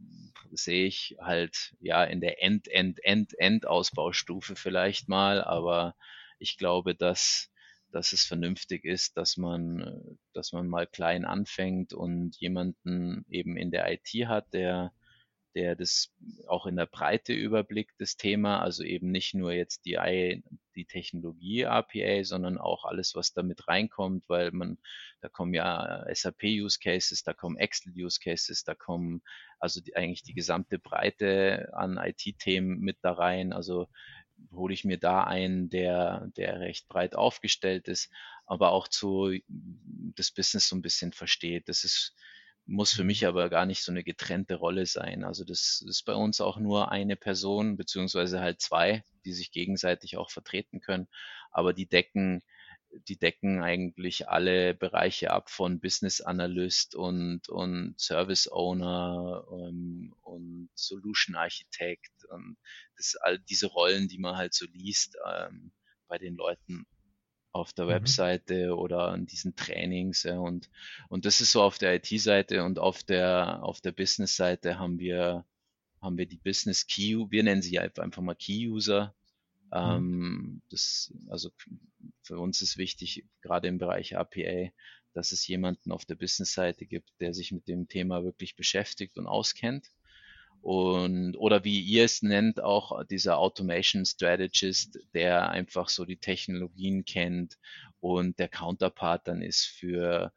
sehe 0.50 0.86
ich 0.86 1.16
halt 1.20 1.74
ja 1.80 2.02
in 2.02 2.20
der 2.22 2.42
End, 2.42 2.66
End, 2.66 2.98
End, 3.04 3.38
End-Ausbaustufe 3.38 4.56
vielleicht 4.56 5.08
mal, 5.08 5.44
aber 5.44 5.94
ich 6.38 6.56
glaube, 6.56 6.94
dass, 6.94 7.50
dass 7.90 8.14
es 8.14 8.24
vernünftig 8.24 8.86
ist, 8.86 9.18
dass 9.18 9.36
man, 9.36 10.18
dass 10.32 10.52
man 10.52 10.66
mal 10.66 10.86
klein 10.86 11.26
anfängt 11.26 11.92
und 11.92 12.36
jemanden 12.40 13.26
eben 13.28 13.58
in 13.58 13.70
der 13.70 13.92
IT 13.92 14.08
hat, 14.26 14.54
der, 14.54 14.94
der 15.54 15.76
das 15.76 16.12
auch 16.46 16.66
in 16.66 16.76
der 16.76 16.86
Breite 16.86 17.32
überblickt, 17.32 17.94
das 17.98 18.16
Thema, 18.16 18.60
also 18.60 18.82
eben 18.82 19.10
nicht 19.10 19.34
nur 19.34 19.52
jetzt 19.52 19.84
die, 19.84 20.42
die 20.74 20.84
Technologie 20.84 21.66
APA, 21.66 22.24
sondern 22.24 22.58
auch 22.58 22.84
alles, 22.84 23.14
was 23.14 23.32
damit 23.32 23.68
reinkommt, 23.68 24.28
weil 24.28 24.50
man, 24.52 24.78
da 25.20 25.28
kommen 25.28 25.54
ja 25.54 26.04
SAP 26.12 26.44
Use 26.44 26.78
Cases, 26.78 27.22
da 27.22 27.32
kommen 27.32 27.56
Excel 27.56 27.92
Use 27.96 28.18
Cases, 28.22 28.64
da 28.64 28.74
kommen 28.74 29.22
also 29.58 29.80
die, 29.80 29.94
eigentlich 29.96 30.22
die 30.22 30.34
gesamte 30.34 30.78
Breite 30.78 31.70
an 31.74 31.98
IT-Themen 31.98 32.80
mit 32.80 32.98
da 33.02 33.12
rein, 33.12 33.52
also 33.52 33.88
hole 34.50 34.74
ich 34.74 34.84
mir 34.84 34.98
da 34.98 35.24
einen, 35.24 35.70
der, 35.70 36.28
der 36.36 36.60
recht 36.60 36.88
breit 36.88 37.14
aufgestellt 37.14 37.88
ist, 37.88 38.10
aber 38.46 38.72
auch 38.72 38.88
zu 38.88 39.32
das 39.48 40.30
Business 40.30 40.68
so 40.68 40.76
ein 40.76 40.82
bisschen 40.82 41.12
versteht. 41.12 41.68
Das 41.68 41.84
ist 41.84 42.14
muss 42.66 42.92
für 42.92 43.04
mich 43.04 43.26
aber 43.26 43.48
gar 43.48 43.66
nicht 43.66 43.82
so 43.82 43.92
eine 43.92 44.04
getrennte 44.04 44.54
Rolle 44.54 44.86
sein. 44.86 45.24
Also 45.24 45.44
das 45.44 45.84
ist 45.86 46.04
bei 46.04 46.14
uns 46.14 46.40
auch 46.40 46.58
nur 46.58 46.90
eine 46.92 47.16
Person, 47.16 47.76
beziehungsweise 47.76 48.40
halt 48.40 48.60
zwei, 48.60 49.04
die 49.24 49.32
sich 49.32 49.50
gegenseitig 49.50 50.16
auch 50.16 50.30
vertreten 50.30 50.80
können. 50.80 51.08
Aber 51.50 51.72
die 51.72 51.86
decken, 51.86 52.42
die 53.08 53.18
decken 53.18 53.62
eigentlich 53.62 54.28
alle 54.28 54.74
Bereiche 54.74 55.30
ab 55.30 55.50
von 55.50 55.80
Business 55.80 56.20
Analyst 56.20 56.94
und, 56.94 57.48
und 57.48 57.94
Service 57.98 58.50
Owner 58.50 59.44
und, 59.48 59.68
ähm, 59.68 60.14
und 60.22 60.70
Solution 60.74 61.34
Architect 61.34 62.12
und 62.30 62.56
das, 62.96 63.16
all 63.16 63.38
diese 63.38 63.66
Rollen, 63.66 64.08
die 64.08 64.18
man 64.18 64.36
halt 64.36 64.54
so 64.54 64.66
liest 64.72 65.16
ähm, 65.26 65.72
bei 66.06 66.18
den 66.18 66.36
Leuten 66.36 66.86
auf 67.52 67.72
der 67.72 67.84
mhm. 67.84 67.90
Webseite 67.90 68.76
oder 68.76 69.08
an 69.08 69.26
diesen 69.26 69.54
Trainings. 69.54 70.22
Ja, 70.24 70.38
und, 70.38 70.70
und 71.08 71.24
das 71.24 71.40
ist 71.40 71.52
so 71.52 71.62
auf 71.62 71.78
der 71.78 71.94
IT-Seite 71.94 72.64
und 72.64 72.78
auf 72.78 73.02
der, 73.02 73.62
auf 73.62 73.80
der 73.80 73.92
Business-Seite 73.92 74.78
haben 74.78 74.98
wir, 74.98 75.44
haben 76.00 76.18
wir 76.18 76.26
die 76.26 76.38
Business 76.38 76.86
Key, 76.86 77.26
wir 77.30 77.42
nennen 77.42 77.62
sie 77.62 77.78
einfach 77.78 78.22
mal 78.22 78.34
Key-User. 78.34 79.14
Mhm. 79.70 79.78
Ähm, 79.78 80.62
das, 80.70 81.12
also 81.28 81.50
für 82.22 82.38
uns 82.38 82.62
ist 82.62 82.78
wichtig, 82.78 83.26
gerade 83.40 83.68
im 83.68 83.78
Bereich 83.78 84.16
APA, 84.16 84.70
dass 85.14 85.32
es 85.32 85.46
jemanden 85.46 85.92
auf 85.92 86.06
der 86.06 86.14
Business-Seite 86.14 86.86
gibt, 86.86 87.10
der 87.20 87.34
sich 87.34 87.52
mit 87.52 87.68
dem 87.68 87.86
Thema 87.86 88.24
wirklich 88.24 88.56
beschäftigt 88.56 89.18
und 89.18 89.26
auskennt 89.26 89.90
und 90.62 91.36
oder 91.36 91.64
wie 91.64 91.80
ihr 91.80 92.04
es 92.04 92.22
nennt, 92.22 92.62
auch 92.62 93.04
dieser 93.04 93.38
Automation 93.38 94.06
Strategist, 94.06 94.98
der 95.12 95.50
einfach 95.50 95.88
so 95.88 96.04
die 96.04 96.18
Technologien 96.18 97.04
kennt 97.04 97.58
und 98.00 98.38
der 98.38 98.48
Counterpart 98.48 99.26
dann 99.26 99.42
ist 99.42 99.64
für 99.64 100.32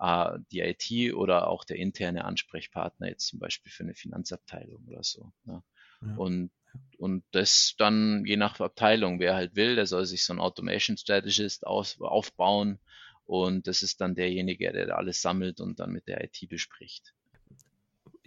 äh, 0.00 0.38
die 0.50 0.60
IT 0.60 1.14
oder 1.14 1.46
auch 1.46 1.64
der 1.64 1.76
interne 1.76 2.24
Ansprechpartner 2.24 3.08
jetzt 3.08 3.28
zum 3.28 3.38
Beispiel 3.38 3.70
für 3.70 3.84
eine 3.84 3.94
Finanzabteilung 3.94 4.84
oder 4.88 5.04
so. 5.04 5.32
Ja. 5.46 5.62
Ja. 6.02 6.16
Und 6.16 6.50
und 6.98 7.24
das 7.30 7.74
dann 7.78 8.24
je 8.26 8.36
nach 8.36 8.60
Abteilung, 8.60 9.20
wer 9.20 9.34
halt 9.34 9.56
will, 9.56 9.76
der 9.76 9.86
soll 9.86 10.04
sich 10.06 10.24
so 10.24 10.32
ein 10.32 10.40
Automation 10.40 10.96
Strategist 10.96 11.66
aus, 11.66 12.00
aufbauen 12.00 12.78
und 13.24 13.66
das 13.68 13.82
ist 13.82 14.00
dann 14.00 14.14
derjenige, 14.14 14.72
der 14.72 14.96
alles 14.96 15.22
sammelt 15.22 15.60
und 15.60 15.80
dann 15.80 15.92
mit 15.92 16.08
der 16.08 16.22
IT 16.24 16.48
bespricht 16.48 17.14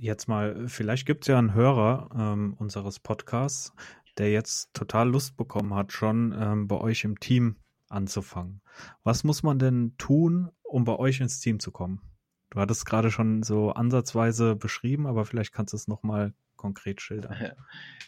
jetzt 0.02 0.28
mal, 0.28 0.68
vielleicht 0.68 1.06
gibt 1.06 1.24
es 1.24 1.28
ja 1.28 1.38
einen 1.38 1.54
Hörer 1.54 2.10
ähm, 2.18 2.56
unseres 2.58 3.00
Podcasts, 3.00 3.72
der 4.18 4.32
jetzt 4.32 4.74
total 4.74 5.10
Lust 5.10 5.38
bekommen 5.38 5.74
hat, 5.76 5.94
schon 5.94 6.36
ähm, 6.38 6.68
bei 6.68 6.78
euch 6.78 7.04
im 7.04 7.20
Team 7.20 7.58
anzufangen. 7.88 8.62
Was 9.04 9.24
muss 9.24 9.44
man 9.44 9.60
denn 9.60 9.96
tun, 9.98 10.50
um 10.64 10.86
bei 10.86 10.98
euch 10.98 11.20
ins 11.20 11.40
Team 11.40 11.60
zu 11.60 11.72
kommen? 11.72 12.02
Du 12.50 12.60
hattest 12.60 12.86
gerade 12.86 13.12
schon 13.12 13.44
so 13.44 13.72
ansatzweise 13.72 14.56
beschrieben, 14.56 15.06
aber 15.06 15.24
vielleicht 15.26 15.54
kannst 15.54 15.74
du 15.74 15.78
es 15.78 15.88
nochmal 15.88 16.34
konkret 16.56 17.00
schildern. 17.02 17.54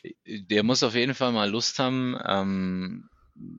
Der 0.26 0.64
muss 0.64 0.84
auf 0.84 0.96
jeden 0.96 1.14
Fall 1.14 1.32
mal 1.32 1.50
Lust 1.50 1.80
haben 1.80 2.18
ähm, 2.26 3.10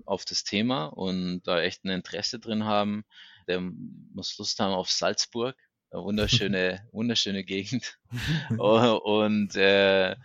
auf 0.05 0.25
das 0.25 0.45
Thema 0.45 0.87
und 0.87 1.43
da 1.45 1.61
echt 1.61 1.85
ein 1.85 1.91
Interesse 1.91 2.39
drin 2.41 2.65
haben. 2.65 3.05
Der 3.47 3.61
muss 3.61 4.37
Lust 4.39 4.59
haben 4.59 4.75
auf 4.75 4.91
Salzburg 4.91 5.57
wunderschöne, 6.03 6.87
wunderschöne 6.93 7.45
Gegend. 7.45 7.99
und 8.59 9.57
äh, 9.57 10.17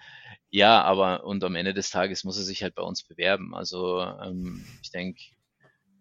ja, 0.51 0.81
aber 0.81 1.25
und 1.25 1.43
am 1.43 1.55
Ende 1.55 1.73
des 1.73 1.91
Tages 1.91 2.23
muss 2.23 2.37
er 2.37 2.43
sich 2.43 2.63
halt 2.63 2.75
bei 2.75 2.81
uns 2.81 3.03
bewerben. 3.03 3.53
Also 3.53 4.01
ähm, 4.01 4.65
ich 4.81 4.89
denke, 4.89 5.21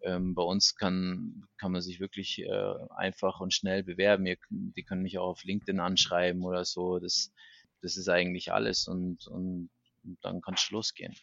ähm, 0.03 0.35
bei 0.35 0.43
uns 0.43 0.77
kann, 0.77 1.45
kann 1.59 1.73
man 1.73 1.83
sich 1.83 2.01
wirklich 2.01 2.41
äh, 2.41 2.75
einfach 2.97 3.41
und 3.41 3.53
schnell 3.53 3.83
bewerben. 3.83 4.27
Ihr, 4.27 4.37
die 4.51 4.85
können 4.85 5.03
mich 5.03 5.19
auch 5.19 5.29
auf 5.29 5.45
LinkedIn 5.45 5.81
anschreiben 5.81 6.43
oder 6.45 6.65
so. 6.65 6.99
Das, 6.99 7.33
das 7.83 7.97
ist 7.97 8.09
eigentlich 8.09 8.53
alles 8.53 8.89
und, 8.89 9.27
und, 9.27 9.71
und 10.05 10.19
dann 10.23 10.41
kann 10.41 10.55
es 10.55 10.71
losgehen. 10.71 11.15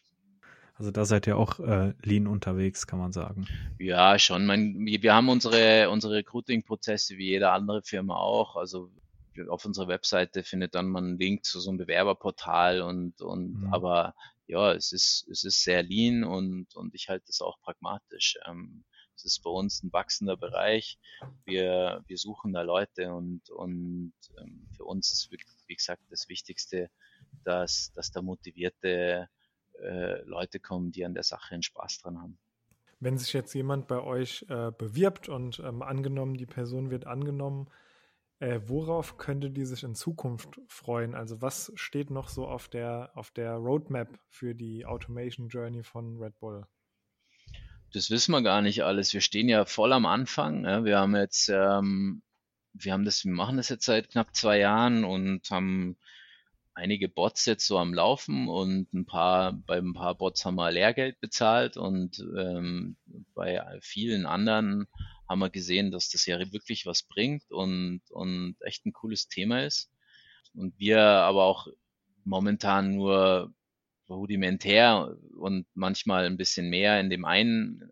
Also 0.78 0.92
da 0.92 1.06
seid 1.06 1.26
ihr 1.26 1.38
auch 1.38 1.60
äh, 1.60 1.94
lean 2.04 2.28
unterwegs, 2.28 2.86
kann 2.86 3.00
man 3.00 3.14
sagen. 3.14 3.48
Ja, 3.80 4.20
schon. 4.20 4.46
Mein, 4.46 4.76
wir 4.86 5.14
haben 5.14 5.30
unsere, 5.30 5.90
unsere 5.90 6.16
Recruiting-Prozesse 6.16 7.18
wie 7.18 7.30
jede 7.30 7.52
andere 7.52 7.82
Firma 7.82 8.18
auch. 8.18 8.58
Also 8.58 8.92
auf 9.50 9.66
unserer 9.66 9.88
Webseite 9.88 10.44
findet 10.44 10.76
dann 10.76 10.88
man 10.88 11.06
einen 11.06 11.18
Link 11.18 11.46
zu 11.46 11.60
so 11.60 11.70
einem 11.70 11.78
Bewerberportal 11.78 12.82
und, 12.82 13.22
und 13.22 13.62
mhm. 13.62 13.74
aber 13.74 14.16
ja, 14.48 14.74
es 14.74 14.92
ist, 14.92 15.28
es 15.30 15.44
ist 15.44 15.64
sehr 15.64 15.82
lean 15.82 16.24
und, 16.24 16.76
und 16.76 16.94
ich 16.94 17.10
halte 17.10 17.26
es 17.30 17.42
auch 17.42 17.60
pragmatisch. 17.62 18.38
Ähm, 18.46 18.84
es 19.16 19.24
ist 19.24 19.44
bei 19.44 19.50
uns 19.50 19.82
ein 19.82 19.94
wachsender 19.94 20.36
Bereich. 20.36 21.00
Wir, 21.46 22.04
wir 22.06 22.18
suchen 22.18 22.52
da 22.54 22.62
Leute 22.62 23.14
und, 23.14 23.50
und 23.50 24.14
ähm, 24.42 24.68
für 24.76 24.84
uns 24.84 25.12
ist, 25.12 25.32
wie 25.32 25.76
gesagt, 25.76 26.04
das 26.10 26.28
Wichtigste, 26.28 26.90
dass, 27.44 27.92
dass 27.94 28.12
da 28.12 28.22
motivierte 28.22 29.30
äh, 29.82 30.22
Leute 30.24 30.60
kommen, 30.60 30.92
die 30.92 31.06
an 31.06 31.14
der 31.14 31.24
Sache 31.24 31.54
einen 31.54 31.64
Spaß 31.64 32.00
dran 32.00 32.22
haben. 32.22 32.38
Wenn 33.00 33.18
sich 33.18 33.34
jetzt 33.34 33.54
jemand 33.54 33.88
bei 33.88 34.02
euch 34.02 34.46
äh, 34.50 34.72
bewirbt 34.72 35.30
und 35.30 35.60
ähm, 35.60 35.82
angenommen, 35.82 36.36
die 36.38 36.46
Person 36.46 36.92
wird 36.92 37.06
angenommen, 37.06 37.70
äh, 38.40 38.60
worauf 38.66 39.18
könnte 39.18 39.50
die 39.50 39.66
sich 39.66 39.84
in 39.84 39.96
Zukunft 39.96 40.60
freuen? 40.68 41.16
Also 41.16 41.42
was 41.42 41.72
steht 41.76 42.10
noch 42.10 42.30
so 42.30 42.48
auf 42.48 42.68
der, 42.68 43.12
auf 43.16 43.32
der 43.32 43.54
Roadmap 43.54 44.20
für 44.30 44.56
die 44.56 44.86
Automation 44.86 45.50
Journey 45.50 45.84
von 45.84 46.18
Red 46.18 46.40
Bull? 46.40 46.66
Das 47.94 48.10
wissen 48.10 48.34
wir 48.34 48.42
gar 48.42 48.62
nicht 48.62 48.84
alles. 48.84 49.14
Wir 49.14 49.22
stehen 49.22 49.48
ja 49.48 49.64
voll 49.66 49.94
am 49.94 50.06
Anfang. 50.06 50.66
Ja. 50.66 50.84
Wir 50.84 51.00
haben 51.00 51.16
jetzt, 51.16 51.50
ähm, 51.50 52.22
wir 52.74 52.92
haben 52.92 53.06
das, 53.06 53.24
wir 53.24 53.32
machen 53.32 53.58
das 53.58 53.70
jetzt 53.70 53.86
seit 53.86 54.10
knapp 54.10 54.36
zwei 54.36 54.60
Jahren 54.60 55.06
und 55.06 55.50
haben 55.50 55.96
einige 56.76 57.08
Bots 57.08 57.46
jetzt 57.46 57.66
so 57.66 57.80
am 57.80 57.94
Laufen 57.94 58.48
und 58.48 58.94
ein 58.94 59.06
paar, 59.06 59.54
bei 59.54 59.78
ein 59.78 59.94
paar 59.94 60.16
Bots 60.16 60.46
haben 60.46 60.56
wir 60.56 60.72
Lehrgeld 60.72 61.20
bezahlt 61.22 61.78
und 61.78 62.20
ähm, 62.38 62.98
bei 63.34 63.62
vielen 63.82 64.26
anderen 64.26 64.88
haben 65.28 65.40
wir 65.40 65.50
gesehen, 65.50 65.92
dass 65.92 66.10
das 66.10 66.26
ja 66.26 66.38
wirklich 66.52 66.86
was 66.86 67.04
bringt 67.04 67.50
und, 67.50 68.02
und 68.12 68.58
echt 68.62 68.86
ein 68.86 68.94
cooles 68.94 69.28
Thema 69.28 69.66
ist. 69.66 69.92
Und 70.54 70.78
wir 70.78 71.02
aber 71.02 71.46
auch 71.46 71.68
momentan 72.24 72.96
nur 72.96 73.54
rudimentär 74.10 75.18
und 75.38 75.66
manchmal 75.74 76.26
ein 76.26 76.38
bisschen 76.38 76.70
mehr 76.70 77.00
in 77.00 77.10
dem 77.10 77.26
einen 77.26 77.90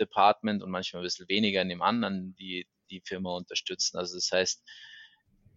Department 0.00 0.62
und 0.62 0.70
manchmal 0.70 1.02
ein 1.02 1.04
bisschen 1.04 1.28
weniger 1.28 1.62
in 1.62 1.68
dem 1.68 1.82
anderen 1.82 2.34
die, 2.36 2.66
die 2.90 3.00
Firma 3.04 3.36
unterstützen. 3.36 3.98
Also 3.98 4.16
das 4.16 4.30
heißt, 4.32 4.64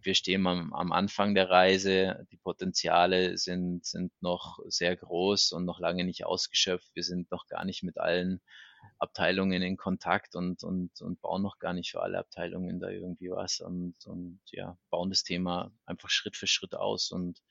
wir 0.06 0.14
stehen 0.14 0.46
am, 0.46 0.72
am 0.72 0.92
Anfang 0.92 1.34
der 1.34 1.50
Reise. 1.50 2.26
Die 2.30 2.36
Potenziale 2.36 3.36
sind, 3.36 3.84
sind 3.84 4.12
noch 4.22 4.58
sehr 4.66 4.96
groß 4.96 5.52
und 5.52 5.64
noch 5.64 5.80
lange 5.80 6.04
nicht 6.04 6.24
ausgeschöpft. 6.24 6.94
Wir 6.94 7.02
sind 7.02 7.30
noch 7.30 7.46
gar 7.48 7.64
nicht 7.64 7.82
mit 7.82 7.98
allen 7.98 8.40
Abteilungen 8.98 9.62
in 9.62 9.76
Kontakt 9.76 10.36
und, 10.36 10.62
und, 10.62 11.00
und 11.00 11.20
bauen 11.20 11.42
noch 11.42 11.58
gar 11.58 11.72
nicht 11.72 11.90
für 11.90 12.02
alle 12.02 12.18
Abteilungen 12.18 12.80
da 12.80 12.88
irgendwie 12.88 13.30
was 13.30 13.60
und, 13.60 13.94
und 14.06 14.40
ja, 14.52 14.78
bauen 14.90 15.10
das 15.10 15.24
Thema 15.24 15.72
einfach 15.84 16.08
Schritt 16.08 16.36
für 16.36 16.46
Schritt 16.46 16.74
aus 16.74 17.10
und 17.10 17.42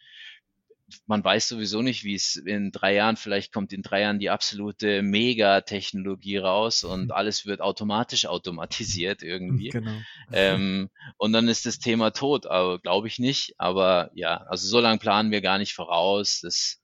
man 1.08 1.24
weiß 1.24 1.50
sowieso 1.50 1.82
nicht, 1.82 2.04
wie 2.04 2.15
es 2.15 2.36
in 2.36 2.71
drei 2.71 2.93
Jahren, 2.93 3.17
vielleicht 3.17 3.52
kommt 3.52 3.74
in 3.74 3.82
drei 3.82 4.02
Jahren 4.02 4.19
die 4.19 4.30
absolute 4.30 5.02
Megatechnologie 5.02 6.38
raus 6.38 6.84
und 6.84 7.06
mhm. 7.06 7.12
alles 7.12 7.45
wird 7.45 7.62
automatisch 7.62 8.28
automatisiert 8.28 9.24
irgendwie. 9.24 9.69
Genau. 9.69 10.00
Ähm, 10.32 10.89
und 11.17 11.34
dann 11.34 11.48
ist 11.48 11.65
das 11.65 11.80
Thema 11.80 12.12
tot, 12.12 12.45
aber 12.45 12.80
glaube 12.80 13.08
ich 13.08 13.19
nicht. 13.19 13.56
Aber 13.58 14.12
ja, 14.13 14.38
also 14.43 14.67
so 14.67 14.80
lange 14.80 15.00
planen 15.00 15.32
wir 15.32 15.41
gar 15.41 15.58
nicht 15.58 15.74
voraus. 15.74 16.41
Das, 16.41 16.82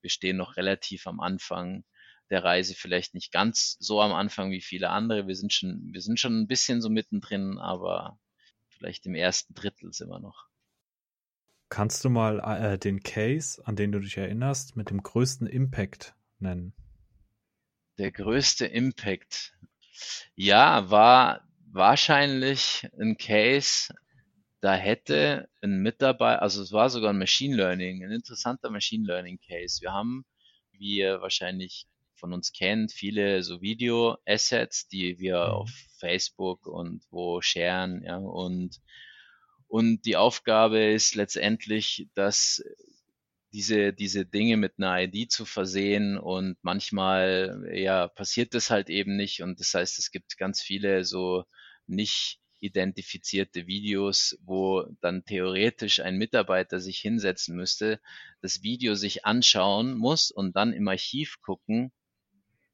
wir 0.00 0.10
stehen 0.10 0.38
noch 0.38 0.56
relativ 0.56 1.06
am 1.06 1.20
Anfang 1.20 1.84
der 2.30 2.44
Reise, 2.44 2.74
vielleicht 2.74 3.12
nicht 3.12 3.32
ganz 3.32 3.76
so 3.78 4.00
am 4.00 4.14
Anfang 4.14 4.50
wie 4.50 4.62
viele 4.62 4.88
andere. 4.88 5.26
Wir 5.26 5.36
sind 5.36 5.52
schon, 5.52 5.90
wir 5.92 6.00
sind 6.00 6.18
schon 6.18 6.40
ein 6.40 6.46
bisschen 6.46 6.80
so 6.80 6.88
mittendrin, 6.88 7.58
aber 7.58 8.18
vielleicht 8.70 9.04
im 9.04 9.14
ersten 9.14 9.52
Drittel 9.52 9.92
sind 9.92 10.08
wir 10.08 10.18
noch. 10.20 10.46
Kannst 11.72 12.04
du 12.04 12.10
mal 12.10 12.38
äh, 12.40 12.78
den 12.78 13.02
Case, 13.02 13.66
an 13.66 13.76
den 13.76 13.92
du 13.92 13.98
dich 13.98 14.18
erinnerst, 14.18 14.76
mit 14.76 14.90
dem 14.90 15.02
größten 15.02 15.46
Impact 15.46 16.14
nennen? 16.38 16.74
Der 17.96 18.12
größte 18.12 18.66
Impact. 18.66 19.54
Ja, 20.34 20.90
war 20.90 21.48
wahrscheinlich 21.70 22.86
ein 23.00 23.16
Case, 23.16 23.94
da 24.60 24.74
hätte 24.74 25.48
ein 25.62 25.80
Mitarbeiter, 25.80 26.42
also 26.42 26.60
es 26.60 26.72
war 26.72 26.90
sogar 26.90 27.08
ein 27.08 27.18
Machine 27.18 27.56
Learning, 27.56 28.04
ein 28.04 28.12
interessanter 28.12 28.68
Machine 28.68 29.06
Learning 29.06 29.38
Case. 29.40 29.80
Wir 29.80 29.94
haben, 29.94 30.26
wie 30.72 30.98
ihr 30.98 31.22
wahrscheinlich 31.22 31.86
von 32.16 32.34
uns 32.34 32.52
kennt, 32.52 32.92
viele 32.92 33.42
so 33.42 33.62
Video-Assets, 33.62 34.88
die 34.88 35.18
wir 35.18 35.38
mhm. 35.38 35.52
auf 35.52 35.70
Facebook 35.98 36.66
und 36.66 37.02
wo 37.10 37.40
sharen, 37.40 38.02
ja, 38.04 38.18
und, 38.18 38.78
und 39.72 40.04
die 40.04 40.18
Aufgabe 40.18 40.92
ist 40.92 41.14
letztendlich, 41.14 42.06
dass 42.12 42.62
diese, 43.54 43.94
diese 43.94 44.26
Dinge 44.26 44.58
mit 44.58 44.74
einer 44.76 45.00
ID 45.00 45.32
zu 45.32 45.46
versehen 45.46 46.18
und 46.18 46.58
manchmal, 46.60 47.66
ja, 47.72 48.08
passiert 48.08 48.52
das 48.52 48.68
halt 48.68 48.90
eben 48.90 49.16
nicht 49.16 49.42
und 49.42 49.60
das 49.60 49.72
heißt, 49.72 49.98
es 49.98 50.10
gibt 50.10 50.36
ganz 50.36 50.60
viele 50.60 51.06
so 51.06 51.44
nicht 51.86 52.38
identifizierte 52.60 53.66
Videos, 53.66 54.38
wo 54.44 54.84
dann 55.00 55.24
theoretisch 55.24 56.00
ein 56.00 56.18
Mitarbeiter 56.18 56.78
sich 56.78 56.98
hinsetzen 56.98 57.56
müsste, 57.56 57.98
das 58.42 58.62
Video 58.62 58.94
sich 58.94 59.24
anschauen 59.24 59.96
muss 59.96 60.30
und 60.30 60.54
dann 60.54 60.74
im 60.74 60.86
Archiv 60.86 61.40
gucken, 61.40 61.92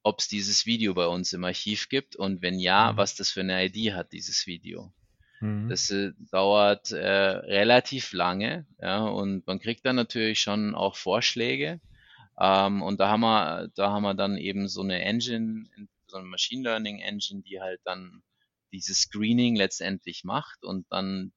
ob 0.02 0.18
es 0.18 0.26
dieses 0.26 0.66
Video 0.66 0.94
bei 0.94 1.06
uns 1.06 1.32
im 1.32 1.44
Archiv 1.44 1.88
gibt 1.90 2.16
und 2.16 2.42
wenn 2.42 2.58
ja, 2.58 2.92
mhm. 2.92 2.96
was 2.96 3.14
das 3.14 3.30
für 3.30 3.42
eine 3.42 3.66
ID 3.66 3.92
hat, 3.94 4.10
dieses 4.10 4.48
Video. 4.48 4.92
Mhm. 5.40 5.68
Das 5.68 5.90
äh, 5.90 6.12
dauert 6.30 6.90
äh, 6.90 7.06
relativ 7.06 8.12
lange, 8.12 8.66
ja, 8.80 9.04
und 9.04 9.46
man 9.46 9.60
kriegt 9.60 9.84
dann 9.86 9.96
natürlich 9.96 10.40
schon 10.40 10.74
auch 10.74 10.96
Vorschläge. 10.96 11.80
Ähm, 12.40 12.82
und 12.82 13.00
da 13.00 13.08
haben 13.08 13.20
wir, 13.20 13.68
da 13.74 13.90
haben 13.90 14.02
wir 14.02 14.14
dann 14.14 14.36
eben 14.36 14.68
so 14.68 14.82
eine 14.82 15.02
Engine, 15.02 15.66
so 16.06 16.18
eine 16.18 16.26
Machine 16.26 16.62
Learning 16.62 17.00
Engine, 17.00 17.42
die 17.42 17.60
halt 17.60 17.80
dann 17.84 18.22
dieses 18.72 19.02
Screening 19.02 19.56
letztendlich 19.56 20.24
macht 20.24 20.64
und 20.64 20.86
dann 20.90 21.32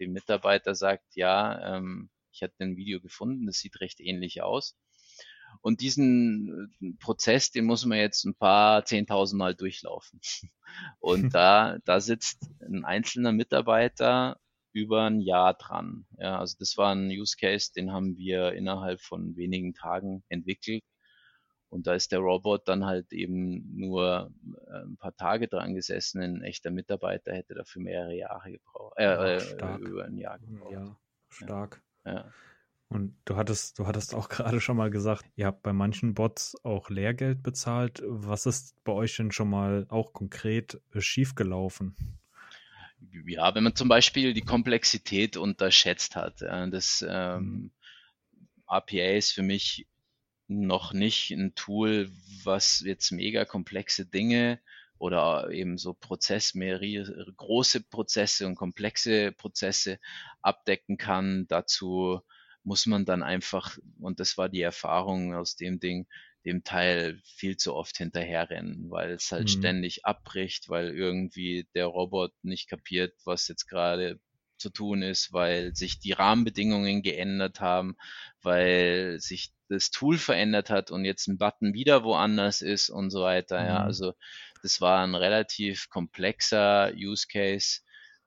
dem 0.00 0.12
Mitarbeiter 0.12 0.74
sagt, 0.74 1.16
ja, 1.16 1.76
ähm, 1.76 2.10
ich 2.32 2.42
hatte 2.42 2.54
ein 2.60 2.76
Video 2.76 3.00
gefunden, 3.00 3.46
das 3.46 3.58
sieht 3.58 3.80
recht 3.80 4.00
ähnlich 4.00 4.42
aus. 4.42 4.76
Und 5.60 5.80
diesen 5.80 6.72
äh, 6.80 6.92
Prozess, 7.00 7.50
den 7.50 7.64
muss 7.64 7.84
man 7.84 7.98
jetzt 7.98 8.24
ein 8.24 8.34
paar 8.34 8.84
zehntausend 8.84 9.38
Mal 9.38 9.54
durchlaufen. 9.54 10.20
Und 11.00 11.30
da, 11.34 11.78
da 11.84 12.00
sitzt 12.00 12.48
ein 12.60 12.84
einzelner 12.84 13.32
Mitarbeiter 13.32 14.38
über 14.72 15.04
ein 15.04 15.20
Jahr 15.20 15.54
dran. 15.54 16.06
Ja, 16.18 16.38
also 16.38 16.56
das 16.58 16.76
war 16.76 16.94
ein 16.94 17.08
Use 17.08 17.36
Case, 17.38 17.72
den 17.74 17.92
haben 17.92 18.16
wir 18.16 18.52
innerhalb 18.52 19.00
von 19.00 19.36
wenigen 19.36 19.74
Tagen 19.74 20.22
entwickelt. 20.28 20.84
Und 21.70 21.86
da 21.86 21.94
ist 21.94 22.12
der 22.12 22.20
Robot 22.20 22.66
dann 22.66 22.86
halt 22.86 23.12
eben 23.12 23.76
nur 23.76 24.32
äh, 24.68 24.84
ein 24.84 24.96
paar 24.96 25.14
Tage 25.14 25.48
dran 25.48 25.74
gesessen. 25.74 26.22
Ein 26.22 26.42
echter 26.42 26.70
Mitarbeiter 26.70 27.34
hätte 27.34 27.54
dafür 27.54 27.82
mehrere 27.82 28.16
Jahre 28.16 28.52
gebraucht. 28.52 28.94
Äh, 28.96 29.04
ja, 29.04 29.76
äh, 29.76 29.78
über 29.80 30.04
ein 30.04 30.16
Jahr 30.16 30.38
gebraucht. 30.38 30.72
Ja, 30.72 30.96
stark. 31.28 31.82
Ja. 32.06 32.32
Und 32.88 33.14
du 33.26 33.36
hattest, 33.36 33.78
du 33.78 33.86
hattest 33.86 34.14
auch 34.14 34.28
gerade 34.28 34.60
schon 34.60 34.76
mal 34.76 34.90
gesagt, 34.90 35.24
ihr 35.36 35.46
habt 35.46 35.62
bei 35.62 35.72
manchen 35.72 36.14
Bots 36.14 36.56
auch 36.64 36.90
Lehrgeld 36.90 37.42
bezahlt. 37.42 38.02
Was 38.04 38.46
ist 38.46 38.82
bei 38.84 38.92
euch 38.92 39.16
denn 39.16 39.30
schon 39.30 39.50
mal 39.50 39.86
auch 39.88 40.12
konkret 40.12 40.80
äh, 40.94 41.00
schiefgelaufen? 41.00 41.96
Ja, 43.26 43.54
wenn 43.54 43.62
man 43.64 43.76
zum 43.76 43.88
Beispiel 43.88 44.32
die 44.34 44.42
Komplexität 44.42 45.36
unterschätzt 45.36 46.16
hat. 46.16 46.40
Das 46.40 47.04
ähm, 47.08 47.70
mhm. 48.70 48.88
Ist 48.90 49.32
für 49.32 49.42
mich 49.42 49.86
noch 50.48 50.92
nicht 50.92 51.30
ein 51.30 51.54
Tool, 51.54 52.10
was 52.42 52.80
jetzt 52.80 53.12
mega 53.12 53.44
komplexe 53.44 54.04
Dinge 54.04 54.60
oder 54.98 55.50
eben 55.50 55.78
so 55.78 55.94
Prozess, 55.94 56.54
mehrere 56.54 57.32
große 57.36 57.82
Prozesse 57.82 58.46
und 58.46 58.56
komplexe 58.56 59.32
Prozesse 59.32 60.00
abdecken 60.42 60.96
kann. 60.96 61.46
Dazu 61.48 62.20
muss 62.64 62.86
man 62.86 63.04
dann 63.04 63.22
einfach, 63.22 63.78
und 64.00 64.20
das 64.20 64.36
war 64.36 64.48
die 64.48 64.62
Erfahrung 64.62 65.34
aus 65.34 65.56
dem 65.56 65.80
Ding, 65.80 66.06
dem 66.44 66.64
Teil 66.64 67.20
viel 67.24 67.56
zu 67.56 67.74
oft 67.74 67.96
hinterherrennen, 67.98 68.90
weil 68.90 69.10
es 69.12 69.32
halt 69.32 69.44
mhm. 69.44 69.58
ständig 69.58 70.04
abbricht, 70.06 70.68
weil 70.68 70.94
irgendwie 70.94 71.68
der 71.74 71.86
Robot 71.86 72.32
nicht 72.42 72.68
kapiert, 72.68 73.14
was 73.24 73.48
jetzt 73.48 73.66
gerade 73.66 74.20
zu 74.56 74.70
tun 74.70 75.02
ist, 75.02 75.32
weil 75.32 75.74
sich 75.74 76.00
die 76.00 76.12
Rahmenbedingungen 76.12 77.02
geändert 77.02 77.60
haben, 77.60 77.96
weil 78.42 79.18
sich 79.20 79.52
das 79.68 79.90
Tool 79.90 80.18
verändert 80.18 80.70
hat 80.70 80.90
und 80.90 81.04
jetzt 81.04 81.28
ein 81.28 81.38
Button 81.38 81.74
wieder 81.74 82.02
woanders 82.02 82.62
ist 82.62 82.90
und 82.90 83.10
so 83.10 83.22
weiter. 83.22 83.60
Mhm. 83.60 83.66
Ja, 83.66 83.84
also 83.84 84.14
das 84.62 84.80
war 84.80 85.04
ein 85.04 85.14
relativ 85.14 85.88
komplexer 85.90 86.92
Use 86.94 87.26
Case, 87.30 87.80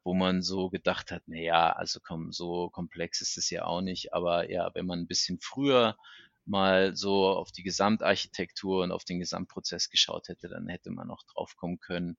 wo 0.04 0.14
man 0.14 0.42
so 0.42 0.70
gedacht 0.70 1.12
hat, 1.12 1.24
na 1.28 1.38
ja, 1.38 1.72
also 1.72 2.00
komm, 2.02 2.32
so 2.32 2.70
komplex 2.70 3.22
ist 3.22 3.38
es 3.38 3.50
ja 3.50 3.66
auch 3.66 3.82
nicht, 3.82 4.14
aber 4.14 4.50
ja, 4.50 4.72
wenn 4.74 4.86
man 4.86 5.00
ein 5.00 5.08
bisschen 5.08 5.40
früher 5.40 5.98
mal 6.46 6.96
so 6.96 7.28
auf 7.28 7.52
die 7.52 7.64
Gesamtarchitektur 7.64 8.84
und 8.84 8.92
auf 8.92 9.04
den 9.04 9.20
Gesamtprozess 9.20 9.90
geschaut 9.90 10.28
hätte, 10.28 10.50
dann 10.50 10.68
hätte 10.68 10.92
man 10.92 11.12
auch 11.12 11.24
drauf 11.34 11.56
kommen 11.56 11.80
können, 11.80 12.10
mhm. 12.10 12.18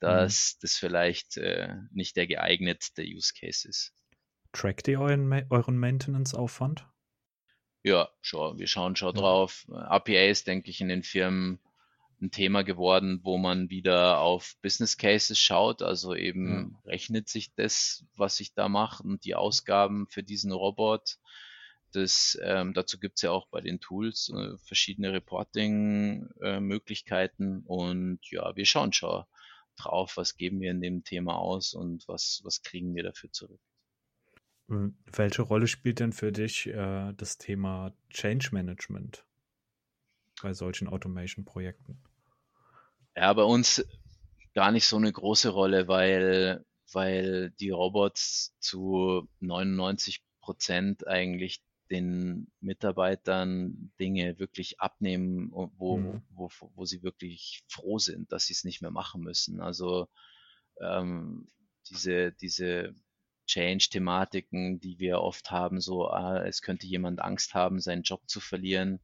dass 0.00 0.54
mhm. 0.54 0.58
das 0.62 0.74
vielleicht 0.74 1.36
äh, 1.36 1.74
nicht 1.92 2.16
der 2.16 2.26
geeignetste 2.26 3.02
Use 3.02 3.32
Case 3.38 3.68
ist. 3.68 3.92
Trackt 4.52 4.88
ihr 4.88 5.00
euren, 5.00 5.30
euren 5.50 5.78
Maintenance-Aufwand? 5.78 6.86
Ja, 7.84 8.08
schon. 8.22 8.58
Wir 8.58 8.66
schauen 8.66 8.96
schon 8.96 9.14
ja. 9.14 9.20
drauf. 9.20 9.66
APA 9.70 10.24
ist, 10.28 10.46
denke 10.46 10.70
ich, 10.70 10.80
in 10.80 10.88
den 10.88 11.02
Firmen 11.02 11.60
ein 12.20 12.30
Thema 12.30 12.62
geworden, 12.62 13.20
wo 13.22 13.38
man 13.38 13.70
wieder 13.70 14.20
auf 14.20 14.56
Business 14.62 14.96
Cases 14.96 15.36
schaut. 15.38 15.82
Also 15.82 16.14
eben 16.14 16.78
ja. 16.84 16.90
rechnet 16.90 17.28
sich 17.28 17.54
das, 17.54 18.04
was 18.16 18.40
ich 18.40 18.54
da 18.54 18.68
mache 18.68 19.04
und 19.04 19.24
die 19.24 19.34
Ausgaben 19.34 20.06
für 20.08 20.22
diesen 20.22 20.52
Robot. 20.52 21.18
Das, 21.92 22.38
ähm, 22.42 22.74
dazu 22.74 22.98
gibt's 22.98 23.22
ja 23.22 23.30
auch 23.30 23.48
bei 23.48 23.62
den 23.62 23.80
Tools 23.80 24.30
äh, 24.34 24.58
verschiedene 24.58 25.12
Reporting-Möglichkeiten. 25.12 27.64
Äh, 27.64 27.66
und 27.66 28.20
ja, 28.30 28.54
wir 28.56 28.66
schauen 28.66 28.92
schon 28.92 29.24
drauf, 29.76 30.16
was 30.16 30.36
geben 30.36 30.60
wir 30.60 30.70
in 30.70 30.80
dem 30.80 31.02
Thema 31.04 31.36
aus 31.36 31.72
und 31.72 32.06
was, 32.08 32.40
was 32.44 32.62
kriegen 32.62 32.94
wir 32.94 33.04
dafür 33.04 33.32
zurück. 33.32 33.60
Welche 34.66 35.42
Rolle 35.42 35.66
spielt 35.66 36.00
denn 36.00 36.12
für 36.12 36.30
dich 36.30 36.66
äh, 36.66 37.14
das 37.14 37.38
Thema 37.38 37.94
Change 38.10 38.50
Management 38.52 39.24
bei 40.42 40.54
solchen 40.54 40.88
Automation-Projekten? 40.88 41.98
Ja, 43.16 43.32
bei 43.32 43.42
uns 43.42 43.84
gar 44.54 44.72
nicht 44.72 44.86
so 44.86 44.96
eine 44.96 45.12
große 45.12 45.50
Rolle, 45.50 45.88
weil, 45.88 46.64
weil 46.92 47.50
die 47.60 47.70
Robots 47.70 48.56
zu 48.60 49.28
99 49.40 50.22
Prozent 50.40 51.06
eigentlich 51.06 51.62
den 51.90 52.50
Mitarbeitern 52.60 53.92
Dinge 53.98 54.38
wirklich 54.38 54.80
abnehmen, 54.80 55.50
wo, 55.52 55.98
mhm. 55.98 56.22
wo, 56.30 56.50
wo 56.74 56.84
sie 56.84 57.02
wirklich 57.02 57.64
froh 57.68 57.98
sind, 57.98 58.30
dass 58.32 58.46
sie 58.46 58.52
es 58.52 58.64
nicht 58.64 58.82
mehr 58.82 58.90
machen 58.90 59.22
müssen. 59.22 59.60
Also 59.60 60.08
ähm, 60.80 61.48
diese, 61.88 62.32
diese 62.32 62.94
Change-Thematiken, 63.46 64.80
die 64.80 64.98
wir 64.98 65.20
oft 65.20 65.50
haben, 65.50 65.80
so 65.80 66.08
ah, 66.08 66.44
es 66.44 66.60
könnte 66.60 66.86
jemand 66.86 67.20
Angst 67.20 67.54
haben, 67.54 67.80
seinen 67.80 68.02
Job 68.02 68.22
zu 68.26 68.40
verlieren, 68.40 69.00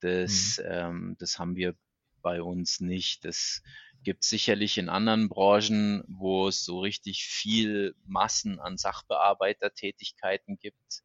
das, 0.00 0.58
mhm. 0.58 0.70
ähm, 0.70 1.16
das 1.18 1.38
haben 1.38 1.56
wir 1.56 1.74
bei 2.22 2.42
uns 2.42 2.80
nicht. 2.80 3.24
Das 3.24 3.62
gibt 4.02 4.24
sicherlich 4.24 4.78
in 4.78 4.88
anderen 4.88 5.28
Branchen, 5.28 6.04
wo 6.08 6.48
es 6.48 6.64
so 6.64 6.80
richtig 6.80 7.24
viel 7.24 7.94
Massen 8.04 8.58
an 8.58 8.76
Sachbearbeitertätigkeiten 8.76 10.58
gibt. 10.58 11.02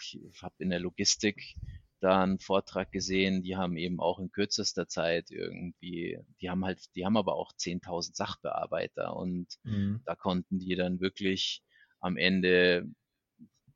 Ich 0.00 0.20
habe 0.42 0.54
in 0.58 0.70
der 0.70 0.80
Logistik 0.80 1.56
da 2.00 2.22
einen 2.22 2.38
Vortrag 2.38 2.92
gesehen, 2.92 3.42
die 3.42 3.56
haben 3.56 3.76
eben 3.76 3.98
auch 3.98 4.18
in 4.18 4.30
kürzester 4.30 4.86
Zeit 4.86 5.30
irgendwie, 5.30 6.18
die 6.40 6.50
haben 6.50 6.64
halt, 6.64 6.80
die 6.94 7.06
haben 7.06 7.16
aber 7.16 7.34
auch 7.34 7.52
10.000 7.52 8.14
Sachbearbeiter 8.14 9.16
und 9.16 9.46
mhm. 9.62 10.02
da 10.04 10.14
konnten 10.14 10.58
die 10.58 10.74
dann 10.74 11.00
wirklich 11.00 11.62
am 12.00 12.18
Ende 12.18 12.84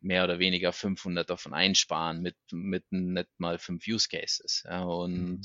mehr 0.01 0.25
oder 0.25 0.39
weniger 0.39 0.73
500 0.73 1.29
davon 1.29 1.55
einsparen 1.55 2.23
mit, 2.23 2.37
mit 2.51 2.85
nicht 2.91 3.29
mal 3.39 3.59
fünf 3.59 3.87
Use 3.87 4.09
Cases. 4.09 4.63
Ja, 4.65 4.83
und 4.83 5.13
mhm. 5.13 5.41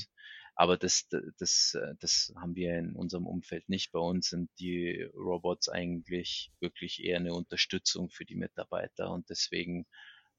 Aber 0.56 0.78
das, 0.78 1.08
das, 1.40 1.76
das 2.00 2.32
haben 2.36 2.56
wir 2.56 2.78
in 2.78 2.96
unserem 2.96 3.26
Umfeld 3.26 3.68
nicht. 3.70 3.92
Bei 3.92 4.00
uns 4.00 4.30
sind 4.30 4.52
die 4.60 5.02
Robots 5.16 5.68
eigentlich 5.68 6.52
wirklich 6.60 7.04
eher 7.04 7.18
eine 7.18 7.34
Unterstützung 7.34 8.10
für 8.10 8.26
die 8.26 8.36
Mitarbeiter 8.36 9.10
und 9.10 9.30
deswegen 9.30 9.88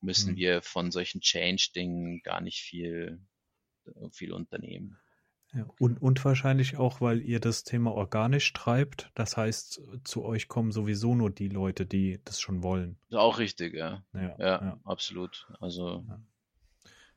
müssen 0.01 0.33
mhm. 0.33 0.37
wir 0.37 0.63
von 0.63 0.93
solchen 0.93 1.21
Change-Dingen 1.21 2.23
gar 2.23 2.41
nicht 2.41 2.61
viel, 2.61 3.21
viel 4.13 4.33
unternehmen. 4.33 4.99
Ja, 5.55 5.67
und, 5.79 6.03
und 6.03 6.25
wahrscheinlich 6.25 6.77
auch, 6.79 7.01
weil 7.01 7.21
ihr 7.21 7.39
das 7.39 7.63
Thema 7.63 7.93
organisch 7.93 8.53
treibt. 8.53 9.11
Das 9.15 9.37
heißt, 9.37 9.81
zu 10.03 10.25
euch 10.25 10.49
kommen 10.49 10.73
sowieso 10.73 11.15
nur 11.15 11.31
die 11.31 11.49
Leute, 11.49 11.87
die 11.87 12.21
das 12.25 12.41
schon 12.41 12.63
wollen. 12.63 12.99
Auch 13.13 13.39
richtig, 13.39 13.75
ja. 13.75 14.05
Ja, 14.13 14.21
ja, 14.21 14.37
ja. 14.39 14.81
absolut. 14.85 15.49
Also. 15.61 16.05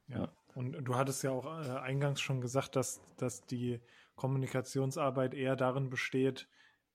Ja. 0.07 0.31
Und 0.53 0.73
du 0.73 0.95
hattest 0.95 1.23
ja 1.23 1.31
auch 1.31 1.45
äh, 1.45 1.69
eingangs 1.79 2.21
schon 2.21 2.41
gesagt, 2.41 2.75
dass, 2.75 3.01
dass 3.17 3.45
die 3.45 3.81
Kommunikationsarbeit 4.15 5.33
eher 5.33 5.55
darin 5.55 5.89
besteht, 5.89 6.47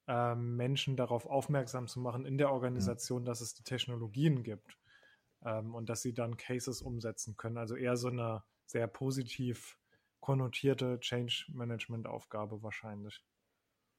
äh, 0.07 0.35
Menschen 0.35 0.97
darauf 0.97 1.25
aufmerksam 1.25 1.87
zu 1.87 1.99
machen 1.99 2.25
in 2.25 2.37
der 2.37 2.51
Organisation, 2.51 3.23
ja. 3.23 3.27
dass 3.27 3.41
es 3.41 3.53
die 3.53 3.63
Technologien 3.63 4.43
gibt 4.43 4.77
ähm, 5.45 5.75
und 5.75 5.89
dass 5.89 6.01
sie 6.01 6.13
dann 6.13 6.37
Cases 6.37 6.81
umsetzen 6.81 7.37
können. 7.37 7.57
Also 7.57 7.75
eher 7.75 7.95
so 7.95 8.09
eine 8.09 8.43
sehr 8.65 8.87
positiv 8.87 9.77
konnotierte 10.23 11.01
Change 11.01 11.47
Management 11.49 12.07
Aufgabe 12.07 12.63
wahrscheinlich. 12.63 13.21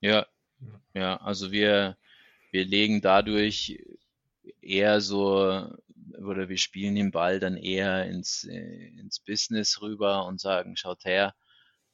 Ja, 0.00 0.26
ja, 0.94 1.18
also 1.18 1.52
wir, 1.52 1.98
wir 2.50 2.64
legen 2.64 3.02
dadurch 3.02 3.78
eher 4.62 5.02
so 5.02 5.68
oder 6.18 6.48
wir 6.48 6.56
spielen 6.56 6.94
den 6.94 7.10
Ball 7.10 7.40
dann 7.40 7.58
eher 7.58 8.06
ins, 8.06 8.44
äh, 8.44 8.86
ins 8.98 9.20
Business 9.20 9.82
rüber 9.82 10.24
und 10.24 10.40
sagen, 10.40 10.78
schaut 10.78 11.04
her, 11.04 11.34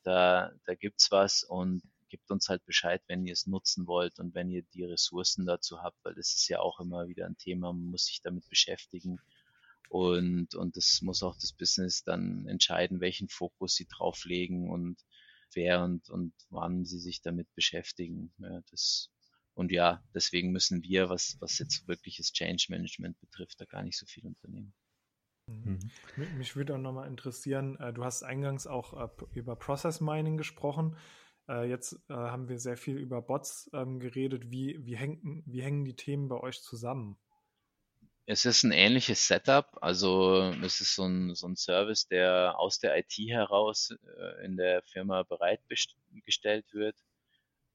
da, 0.05 0.53
da 0.64 0.75
gibt's 0.77 1.11
was 1.11 1.43
und 1.43 1.83
gebt 2.09 2.31
uns 2.31 2.49
halt 2.49 2.64
Bescheid, 2.64 3.03
wenn 3.09 3.27
ihr 3.27 3.33
es 3.33 3.49
nutzen 3.49 3.88
wollt 3.88 4.21
und 4.21 4.37
wenn 4.37 4.49
ihr 4.49 4.62
die 4.75 4.85
Ressourcen 4.85 5.45
dazu 5.45 5.83
habt, 5.83 5.99
weil 6.05 6.14
das 6.14 6.35
ist 6.35 6.47
ja 6.49 6.61
auch 6.61 6.79
immer 6.79 7.09
wieder 7.09 7.27
ein 7.27 7.37
Thema, 7.37 7.73
man 7.73 7.90
muss 7.90 8.07
sich 8.07 8.23
damit 8.23 8.49
beschäftigen. 8.49 9.19
Und, 9.90 10.55
und 10.55 10.76
das 10.76 11.00
muss 11.03 11.24
auch 11.24 11.35
das 11.35 11.53
Business 11.53 12.05
dann 12.05 12.46
entscheiden, 12.46 13.00
welchen 13.00 13.29
Fokus 13.29 13.74
sie 13.74 13.88
drauflegen 13.88 14.70
und 14.70 15.05
wer 15.53 15.83
und, 15.83 16.09
und 16.11 16.33
wann 16.48 16.85
sie 16.85 17.00
sich 17.00 17.22
damit 17.22 17.53
beschäftigen. 17.57 18.33
Ja, 18.38 18.61
das, 18.70 19.11
und 19.53 19.72
ja, 19.72 20.00
deswegen 20.14 20.53
müssen 20.53 20.85
wir, 20.85 21.09
was, 21.09 21.38
was 21.40 21.59
jetzt 21.59 21.88
wirkliches 21.88 22.33
Change 22.33 22.66
Management 22.68 23.18
betrifft, 23.18 23.61
da 23.61 23.64
gar 23.64 23.83
nicht 23.83 23.98
so 23.98 24.07
viel 24.07 24.24
unternehmen. 24.29 24.72
Mhm. 25.48 25.81
Mich 26.38 26.55
würde 26.55 26.76
auch 26.76 26.81
nochmal 26.81 27.09
interessieren, 27.09 27.76
äh, 27.81 27.92
du 27.92 28.05
hast 28.05 28.22
eingangs 28.22 28.68
auch 28.68 28.92
äh, 28.94 29.09
über 29.35 29.57
Process 29.57 30.00
Mining 30.00 30.37
gesprochen. 30.37 30.96
Äh, 31.48 31.68
jetzt 31.68 31.98
haben 32.09 32.48
wir 32.48 32.61
sehr 32.61 32.76
viel 32.76 32.96
über 32.96 33.22
Bots 33.22 33.68
ähm, 33.72 33.98
geredet. 33.98 34.53
Wie, 34.53 34.79
wie, 34.85 34.96
hängen, 34.96 35.42
wie 35.46 35.62
hängen 35.62 35.85
die 35.85 35.96
Themen 35.96 36.29
bei 36.29 36.37
euch 36.37 36.62
zusammen? 36.62 37.18
Es 38.31 38.45
ist 38.45 38.62
ein 38.62 38.71
ähnliches 38.71 39.27
Setup. 39.27 39.77
Also 39.81 40.53
es 40.62 40.81
ist 40.81 40.95
so 40.95 41.03
ein, 41.05 41.35
so 41.35 41.49
ein 41.49 41.57
Service, 41.57 42.07
der 42.07 42.61
aus 42.61 42.79
der 42.79 42.97
IT 42.97 43.12
heraus 43.29 43.93
in 44.45 44.57
der 44.57 44.83
Firma 44.85 45.25
bereitgestellt 45.25 46.73
wird, 46.73 46.95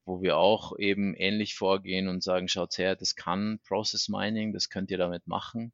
wo 0.05 0.21
wir 0.21 0.37
auch 0.37 0.79
eben 0.79 1.13
ähnlich 1.13 1.55
vorgehen 1.55 2.07
und 2.07 2.23
sagen, 2.23 2.47
schaut 2.47 2.77
her, 2.77 2.95
das 2.95 3.17
kann 3.17 3.59
Process 3.67 4.07
Mining, 4.07 4.53
das 4.53 4.69
könnt 4.69 4.91
ihr 4.91 4.97
damit 4.97 5.27
machen. 5.27 5.73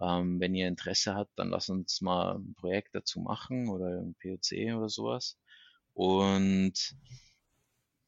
Ähm, 0.00 0.40
wenn 0.40 0.56
ihr 0.56 0.66
Interesse 0.66 1.14
habt, 1.14 1.38
dann 1.38 1.50
lasst 1.50 1.70
uns 1.70 2.00
mal 2.00 2.34
ein 2.34 2.54
Projekt 2.54 2.96
dazu 2.96 3.20
machen 3.20 3.68
oder 3.68 4.00
ein 4.00 4.16
POC 4.20 4.74
oder 4.76 4.88
sowas. 4.88 5.38
Und 5.92 6.96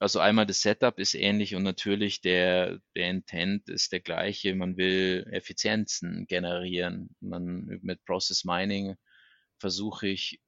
also 0.03 0.19
einmal 0.19 0.47
das 0.47 0.63
Setup 0.63 0.99
ist 0.99 1.15
ähnlich 1.15 1.55
und 1.55 1.63
natürlich 1.63 2.21
der, 2.21 2.81
der 2.97 3.09
Intent 3.09 3.69
ist 3.69 3.93
der 3.93 4.01
gleiche. 4.01 4.53
Man 4.53 4.77
will 4.77 5.25
Effizienzen 5.31 6.27
generieren. 6.27 7.15
Man, 7.21 7.79
mit 7.83 8.05
Process 8.05 8.45
Mining 8.45 8.97
versuche 9.59 10.09
ich 10.09 10.41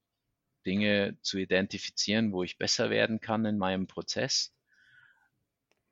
Dinge 0.66 1.16
zu 1.22 1.38
identifizieren, 1.38 2.32
wo 2.32 2.42
ich 2.42 2.58
besser 2.58 2.90
werden 2.90 3.20
kann 3.20 3.44
in 3.44 3.56
meinem 3.56 3.86
Prozess, 3.86 4.52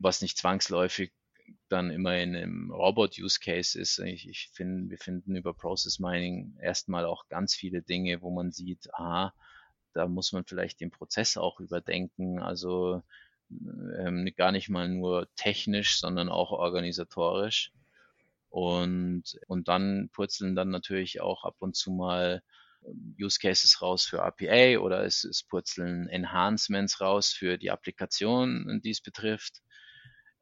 was 0.01 0.23
nicht 0.23 0.39
zwangsläufig 0.39 1.13
dann 1.69 1.91
immer 1.91 2.19
in 2.19 2.35
einem 2.35 2.73
Robot-Use-Case 2.73 3.79
ist. 3.79 4.01
Ich, 4.01 4.29
ich 4.29 4.51
finde, 4.53 4.91
wir 4.91 4.99
finden 4.99 5.37
über 5.37 5.55
Process 5.55 6.01
Mining 6.01 6.59
erstmal 6.61 7.05
auch 7.05 7.29
ganz 7.29 7.55
viele 7.55 7.81
Dinge, 7.81 8.23
wo 8.23 8.31
man 8.33 8.51
sieht, 8.51 8.93
aha, 8.95 9.33
da 9.93 10.09
muss 10.09 10.33
man 10.33 10.45
vielleicht 10.45 10.81
den 10.81 10.91
Prozess 10.91 11.37
auch 11.37 11.61
überdenken. 11.61 12.41
Also 12.41 13.03
ähm, 13.99 14.31
gar 14.37 14.53
nicht 14.53 14.69
mal 14.69 14.89
nur 14.89 15.29
technisch, 15.37 15.99
sondern 15.99 16.29
auch 16.29 16.51
organisatorisch. 16.51 17.73
Und, 18.51 19.39
und 19.47 19.69
dann 19.69 20.11
purzeln 20.13 20.55
dann 20.55 20.69
natürlich 20.69 21.21
auch 21.21 21.45
ab 21.45 21.57
und 21.61 21.75
zu 21.75 21.91
mal 21.91 22.43
ähm, 22.87 23.17
Use 23.19 23.39
Cases 23.39 23.81
raus 23.81 24.05
für 24.05 24.19
RPA 24.19 24.79
oder 24.79 25.05
es, 25.05 25.25
es 25.25 25.43
purzeln 25.43 26.09
Enhancements 26.09 27.01
raus 27.01 27.33
für 27.33 27.57
die 27.57 27.71
Applikation, 27.71 28.81
die 28.85 28.91
es 28.91 29.01
betrifft 29.01 29.63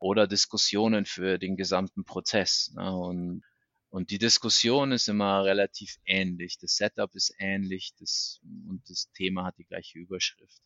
oder 0.01 0.27
Diskussionen 0.27 1.05
für 1.05 1.39
den 1.39 1.57
gesamten 1.57 2.05
Prozess. 2.05 2.73
Ne? 2.75 2.91
Und, 2.91 3.43
und 3.91 4.11
die 4.11 4.19
Diskussion 4.19 4.93
ist 4.93 5.09
immer 5.09 5.45
relativ 5.45 5.97
ähnlich. 6.07 6.59
Das 6.59 6.77
Setup 6.77 7.15
ist 7.15 7.35
ähnlich 7.39 7.93
das, 7.99 8.41
und 8.43 8.83
das 8.89 9.13
Thema 9.13 9.45
hat 9.45 9.59
die 9.59 9.67
gleiche 9.67 9.99
Überschrift. 9.99 10.63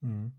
Mhm. 0.00 0.32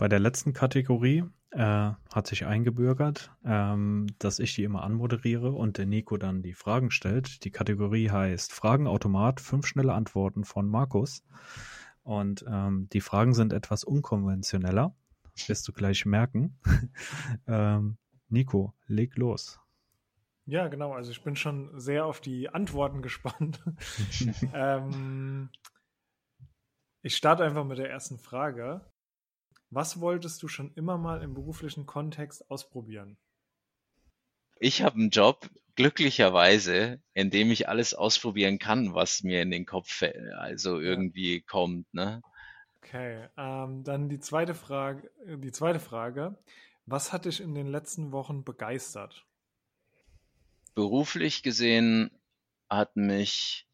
Bei 0.00 0.08
der 0.08 0.18
letzten 0.18 0.54
Kategorie 0.54 1.24
äh, 1.50 1.58
hat 1.60 2.26
sich 2.26 2.46
eingebürgert, 2.46 3.32
ähm, 3.44 4.06
dass 4.18 4.38
ich 4.38 4.54
die 4.54 4.64
immer 4.64 4.82
anmoderiere 4.82 5.52
und 5.52 5.76
der 5.76 5.84
Nico 5.84 6.16
dann 6.16 6.42
die 6.42 6.54
Fragen 6.54 6.90
stellt. 6.90 7.44
Die 7.44 7.50
Kategorie 7.50 8.08
heißt 8.08 8.50
Fragenautomat, 8.50 9.42
fünf 9.42 9.66
schnelle 9.66 9.92
Antworten 9.92 10.44
von 10.44 10.66
Markus. 10.66 11.22
Und 12.02 12.46
ähm, 12.48 12.88
die 12.94 13.02
Fragen 13.02 13.34
sind 13.34 13.52
etwas 13.52 13.84
unkonventioneller 13.84 14.96
wirst 15.48 15.68
du 15.68 15.72
gleich 15.74 16.06
merken. 16.06 16.58
ähm, 17.46 17.98
Nico, 18.30 18.72
leg 18.86 19.18
los. 19.18 19.60
Ja, 20.46 20.68
genau. 20.68 20.94
Also 20.94 21.10
ich 21.10 21.22
bin 21.22 21.36
schon 21.36 21.78
sehr 21.78 22.06
auf 22.06 22.22
die 22.22 22.48
Antworten 22.48 23.02
gespannt. 23.02 23.62
ähm, 24.54 25.50
ich 27.02 27.18
starte 27.18 27.44
einfach 27.44 27.66
mit 27.66 27.76
der 27.76 27.90
ersten 27.90 28.18
Frage. 28.18 28.90
Was 29.70 30.00
wolltest 30.00 30.42
du 30.42 30.48
schon 30.48 30.74
immer 30.74 30.98
mal 30.98 31.22
im 31.22 31.34
beruflichen 31.34 31.86
Kontext 31.86 32.50
ausprobieren? 32.50 33.16
Ich 34.58 34.82
habe 34.82 34.96
einen 34.96 35.10
Job, 35.10 35.48
glücklicherweise, 35.76 37.00
in 37.14 37.30
dem 37.30 37.50
ich 37.50 37.68
alles 37.68 37.94
ausprobieren 37.94 38.58
kann, 38.58 38.94
was 38.94 39.22
mir 39.22 39.40
in 39.40 39.50
den 39.50 39.64
Kopf 39.64 40.02
also 40.36 40.80
irgendwie 40.80 41.36
ja. 41.36 41.42
kommt. 41.46 41.92
Ne? 41.94 42.20
Okay, 42.82 43.28
ähm, 43.36 43.84
dann 43.84 44.08
die 44.08 44.18
zweite 44.18 44.54
Frage. 44.54 45.10
Die 45.24 45.52
zweite 45.52 45.80
Frage: 45.80 46.36
Was 46.84 47.12
hat 47.12 47.24
dich 47.24 47.40
in 47.40 47.54
den 47.54 47.68
letzten 47.68 48.12
Wochen 48.12 48.44
begeistert? 48.44 49.24
Beruflich 50.74 51.42
gesehen 51.42 52.10
hat 52.68 52.96
mich 52.96 53.66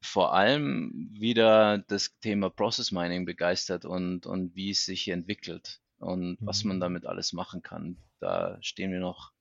vor 0.00 0.34
allem 0.34 1.10
wieder 1.12 1.78
das 1.78 2.18
Thema 2.20 2.50
Process 2.50 2.90
Mining 2.90 3.26
begeistert 3.26 3.84
und, 3.84 4.26
und 4.26 4.54
wie 4.54 4.70
es 4.70 4.84
sich 4.84 5.08
entwickelt 5.08 5.80
und 5.98 6.40
mhm. 6.40 6.46
was 6.46 6.64
man 6.64 6.76
mhm. 6.76 6.80
damit 6.80 7.06
alles 7.06 7.32
machen 7.32 7.62
kann. 7.62 7.96
Da 8.18 8.58
stehen 8.62 8.92
wir 8.92 9.00
noch 9.00 9.32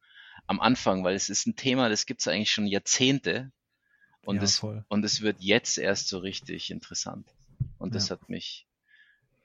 am 0.48 0.60
Anfang, 0.60 1.04
weil 1.04 1.15
es 1.15 1.30
ist 1.30 1.48
ein 1.48 1.56
Thema, 1.56 1.89
das 1.89 2.06
gibt 2.06 2.22
es 2.22 2.28
eigentlich 2.28 2.52
schon 2.52 2.67
Jahrzehnte 2.67 3.52
und, 4.22 4.38
ja, 4.38 4.43
es, 4.43 4.63
und 4.63 5.06
es 5.06 5.22
wird 5.22 5.39
jetzt 5.39 5.78
erst 5.78 6.08
so 6.08 6.19
richtig 6.19 6.72
interessant. 6.72 7.28
Und 7.78 7.95
das 7.95 8.12
hat 8.12 8.30
mich 8.30 8.67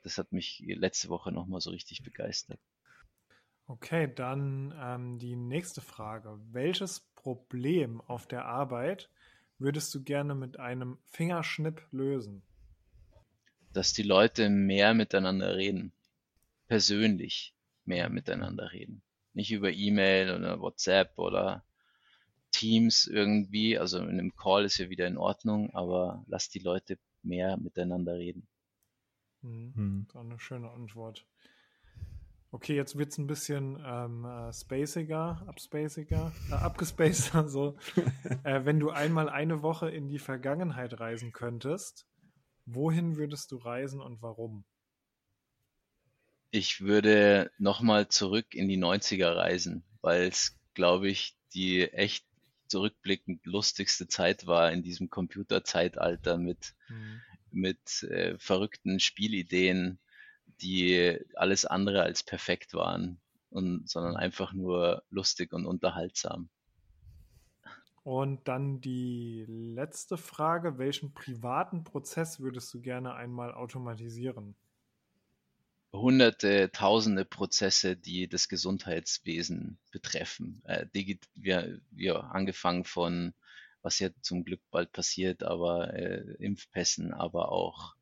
das 0.04 0.18
hat 0.18 0.32
mich 0.32 0.62
letzte 0.66 1.08
Woche 1.08 1.32
nochmal 1.32 1.60
so 1.60 1.70
richtig 1.70 2.04
begeistert. 2.04 2.60
Okay, 3.66 4.12
dann 4.14 4.74
ähm, 4.78 5.18
die 5.18 5.34
nächste 5.34 5.80
Frage. 5.80 6.38
Welches 6.52 7.00
Problem 7.00 8.02
auf 8.02 8.26
der 8.26 8.44
Arbeit 8.44 9.10
würdest 9.58 9.94
du 9.94 10.02
gerne 10.02 10.34
mit 10.34 10.58
einem 10.58 10.98
Fingerschnipp 11.06 11.82
lösen? 11.90 12.42
Dass 13.72 13.92
die 13.92 14.02
Leute 14.02 14.50
mehr 14.50 14.94
miteinander 14.94 15.56
reden. 15.56 15.92
Persönlich 16.68 17.54
mehr 17.84 18.08
miteinander 18.08 18.72
reden. 18.72 19.02
Nicht 19.32 19.52
über 19.52 19.72
E-Mail 19.72 20.34
oder 20.34 20.60
WhatsApp 20.60 21.18
oder 21.18 21.64
Teams 22.52 23.06
irgendwie. 23.06 23.78
Also 23.78 23.98
in 23.98 24.10
einem 24.10 24.36
Call 24.36 24.64
ist 24.64 24.78
ja 24.78 24.90
wieder 24.90 25.06
in 25.06 25.18
Ordnung, 25.18 25.74
aber 25.74 26.24
lass 26.28 26.48
die 26.48 26.60
Leute 26.60 26.98
mehr 27.22 27.56
miteinander 27.56 28.14
reden. 28.14 28.46
Mhm. 29.42 29.74
Hm. 29.74 30.06
Eine 30.14 30.38
schöne 30.38 30.70
Antwort. 30.70 31.26
Okay, 32.54 32.76
jetzt 32.76 32.96
wird 32.96 33.10
es 33.10 33.18
ein 33.18 33.26
bisschen 33.26 33.82
ähm, 33.84 34.24
äh, 34.24 34.52
spaciger, 34.52 35.42
abspaciger, 35.48 36.32
äh, 36.50 36.54
abgespaceter. 36.54 37.48
So. 37.48 37.76
äh, 38.44 38.64
wenn 38.64 38.78
du 38.78 38.90
einmal 38.90 39.28
eine 39.28 39.62
Woche 39.62 39.90
in 39.90 40.06
die 40.06 40.20
Vergangenheit 40.20 41.00
reisen 41.00 41.32
könntest, 41.32 42.06
wohin 42.64 43.16
würdest 43.16 43.50
du 43.50 43.56
reisen 43.56 44.00
und 44.00 44.22
warum? 44.22 44.64
Ich 46.52 46.80
würde 46.80 47.50
nochmal 47.58 48.06
zurück 48.06 48.54
in 48.54 48.68
die 48.68 48.78
90er 48.78 49.34
reisen, 49.34 49.82
weil 50.00 50.28
es, 50.28 50.56
glaube 50.74 51.08
ich, 51.08 51.36
die 51.54 51.82
echt 51.82 52.24
zurückblickend 52.68 53.44
lustigste 53.44 54.06
Zeit 54.06 54.46
war 54.46 54.70
in 54.70 54.84
diesem 54.84 55.10
Computerzeitalter 55.10 56.38
mit 56.38 56.76
mhm 56.88 57.20
mit 57.54 58.02
äh, 58.02 58.36
verrückten 58.38 59.00
Spielideen, 59.00 59.98
die 60.60 61.18
alles 61.34 61.64
andere 61.64 62.02
als 62.02 62.22
perfekt 62.22 62.74
waren, 62.74 63.18
und, 63.50 63.88
sondern 63.88 64.16
einfach 64.16 64.52
nur 64.52 65.02
lustig 65.10 65.52
und 65.52 65.66
unterhaltsam. 65.66 66.48
Und 68.02 68.48
dann 68.48 68.80
die 68.80 69.46
letzte 69.48 70.18
Frage, 70.18 70.76
welchen 70.78 71.14
privaten 71.14 71.84
Prozess 71.84 72.40
würdest 72.40 72.72
du 72.74 72.80
gerne 72.80 73.14
einmal 73.14 73.54
automatisieren? 73.54 74.54
hunderte, 75.94 76.70
tausende 76.72 77.24
Prozesse, 77.24 77.96
die 77.96 78.28
das 78.28 78.48
Gesundheitswesen 78.48 79.78
betreffen. 79.90 80.60
Äh, 80.64 80.86
wir, 81.34 81.80
wir 81.90 82.24
angefangen 82.24 82.84
von, 82.84 83.32
was 83.82 83.98
ja 84.00 84.10
zum 84.20 84.44
Glück 84.44 84.60
bald 84.70 84.92
passiert, 84.92 85.42
aber 85.42 85.94
äh, 85.94 86.34
Impfpässen, 86.38 87.14
aber 87.14 87.52
auch 87.52 87.94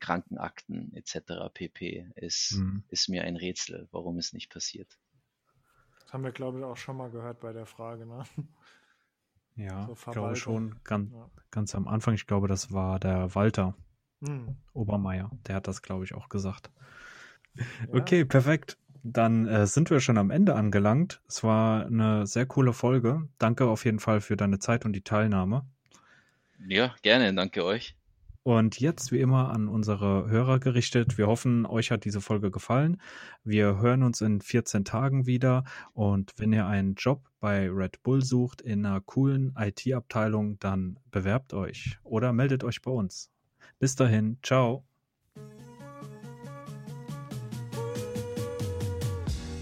Krankenakten 0.00 0.92
etc. 0.94 1.50
pp. 1.52 2.10
ist, 2.16 2.56
mhm. 2.56 2.84
ist 2.88 3.08
mir 3.08 3.24
ein 3.24 3.36
Rätsel, 3.36 3.88
warum 3.92 4.18
es 4.18 4.32
nicht 4.32 4.50
passiert. 4.50 4.98
Das 6.00 6.12
haben 6.12 6.24
wir, 6.24 6.32
glaube 6.32 6.58
ich, 6.58 6.64
auch 6.64 6.76
schon 6.76 6.96
mal 6.96 7.10
gehört 7.10 7.40
bei 7.40 7.52
der 7.52 7.66
Frage, 7.66 8.06
ne? 8.06 8.24
Ja, 9.56 9.86
so 9.86 9.92
ich 9.92 10.12
glaube 10.12 10.34
schon 10.34 10.80
ganz, 10.82 11.12
ja. 11.12 11.30
ganz 11.50 11.74
am 11.74 11.86
Anfang, 11.86 12.14
ich 12.14 12.26
glaube, 12.26 12.48
das 12.48 12.72
war 12.72 12.98
der 12.98 13.34
Walter 13.36 13.76
mhm. 14.20 14.56
Obermeier, 14.72 15.30
der 15.46 15.56
hat 15.56 15.68
das, 15.68 15.80
glaube 15.80 16.04
ich, 16.04 16.14
auch 16.14 16.28
gesagt. 16.28 16.70
Okay, 17.92 18.24
perfekt. 18.24 18.78
Dann 19.04 19.46
äh, 19.46 19.66
sind 19.66 19.90
wir 19.90 20.00
schon 20.00 20.18
am 20.18 20.30
Ende 20.30 20.54
angelangt. 20.54 21.20
Es 21.28 21.44
war 21.44 21.86
eine 21.86 22.26
sehr 22.26 22.46
coole 22.46 22.72
Folge. 22.72 23.28
Danke 23.38 23.66
auf 23.66 23.84
jeden 23.84 24.00
Fall 24.00 24.20
für 24.20 24.36
deine 24.36 24.58
Zeit 24.58 24.84
und 24.86 24.92
die 24.92 25.02
Teilnahme. 25.04 25.66
Ja, 26.66 26.94
gerne. 27.02 27.34
Danke 27.34 27.64
euch. 27.64 27.96
Und 28.44 28.78
jetzt 28.78 29.10
wie 29.10 29.20
immer 29.20 29.50
an 29.50 29.68
unsere 29.68 30.28
Hörer 30.28 30.58
gerichtet. 30.58 31.16
Wir 31.16 31.28
hoffen, 31.28 31.64
euch 31.64 31.90
hat 31.90 32.04
diese 32.04 32.20
Folge 32.20 32.50
gefallen. 32.50 33.00
Wir 33.42 33.78
hören 33.78 34.02
uns 34.02 34.20
in 34.20 34.42
14 34.42 34.84
Tagen 34.84 35.24
wieder. 35.24 35.64
Und 35.94 36.34
wenn 36.36 36.52
ihr 36.52 36.66
einen 36.66 36.94
Job 36.94 37.22
bei 37.40 37.70
Red 37.70 38.02
Bull 38.02 38.22
sucht 38.22 38.60
in 38.60 38.84
einer 38.84 39.00
coolen 39.00 39.54
IT-Abteilung, 39.58 40.58
dann 40.58 40.98
bewerbt 41.10 41.54
euch 41.54 41.98
oder 42.02 42.34
meldet 42.34 42.64
euch 42.64 42.82
bei 42.82 42.90
uns. 42.90 43.30
Bis 43.78 43.96
dahin, 43.96 44.36
ciao. 44.42 44.84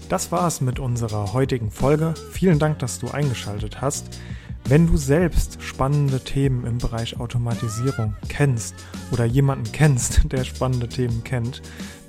Das 0.09 0.29
war 0.33 0.45
es 0.45 0.59
mit 0.59 0.79
unserer 0.79 1.31
heutigen 1.31 1.71
Folge. 1.71 2.15
Vielen 2.33 2.59
Dank, 2.59 2.79
dass 2.79 2.99
du 2.99 3.07
eingeschaltet 3.07 3.79
hast. 3.79 4.19
Wenn 4.65 4.87
du 4.87 4.95
selbst 4.95 5.61
spannende 5.61 6.21
Themen 6.21 6.65
im 6.65 6.77
Bereich 6.77 7.19
Automatisierung 7.19 8.15
kennst 8.29 8.75
oder 9.11 9.25
jemanden 9.25 9.69
kennst, 9.71 10.21
der 10.31 10.45
spannende 10.45 10.87
Themen 10.87 11.23
kennt, 11.23 11.61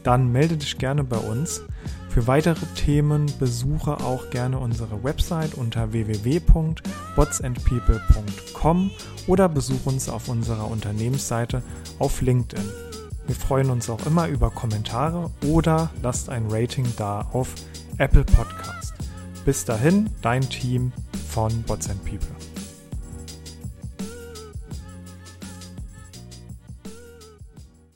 dann 0.04 0.30
melde 0.30 0.56
dich 0.56 0.78
gerne 0.78 1.02
bei 1.02 1.16
uns. 1.16 1.62
Für 2.08 2.28
weitere 2.28 2.64
Themen 2.76 3.26
besuche 3.40 3.98
auch 3.98 4.30
gerne 4.30 4.60
unsere 4.60 5.02
Website 5.02 5.54
unter 5.54 5.90
www.botsandpeople.com 5.92 8.90
oder 9.26 9.48
besuche 9.48 9.88
uns 9.88 10.08
auf 10.08 10.28
unserer 10.28 10.70
Unternehmensseite 10.70 11.64
auf 11.98 12.20
LinkedIn. 12.20 12.62
Wir 13.26 13.34
freuen 13.34 13.70
uns 13.70 13.90
auch 13.90 14.06
immer 14.06 14.28
über 14.28 14.50
Kommentare 14.50 15.32
oder 15.44 15.90
lasst 16.02 16.28
ein 16.28 16.46
Rating 16.48 16.86
da 16.96 17.22
auf 17.32 17.52
Apple 17.98 18.24
Podcast. 18.24 18.94
Bis 19.44 19.64
dahin, 19.64 20.08
dein 20.22 20.42
Team 20.42 20.92
von 21.28 21.62
Bots 21.62 21.90
and 21.90 22.04
People. 22.04 22.43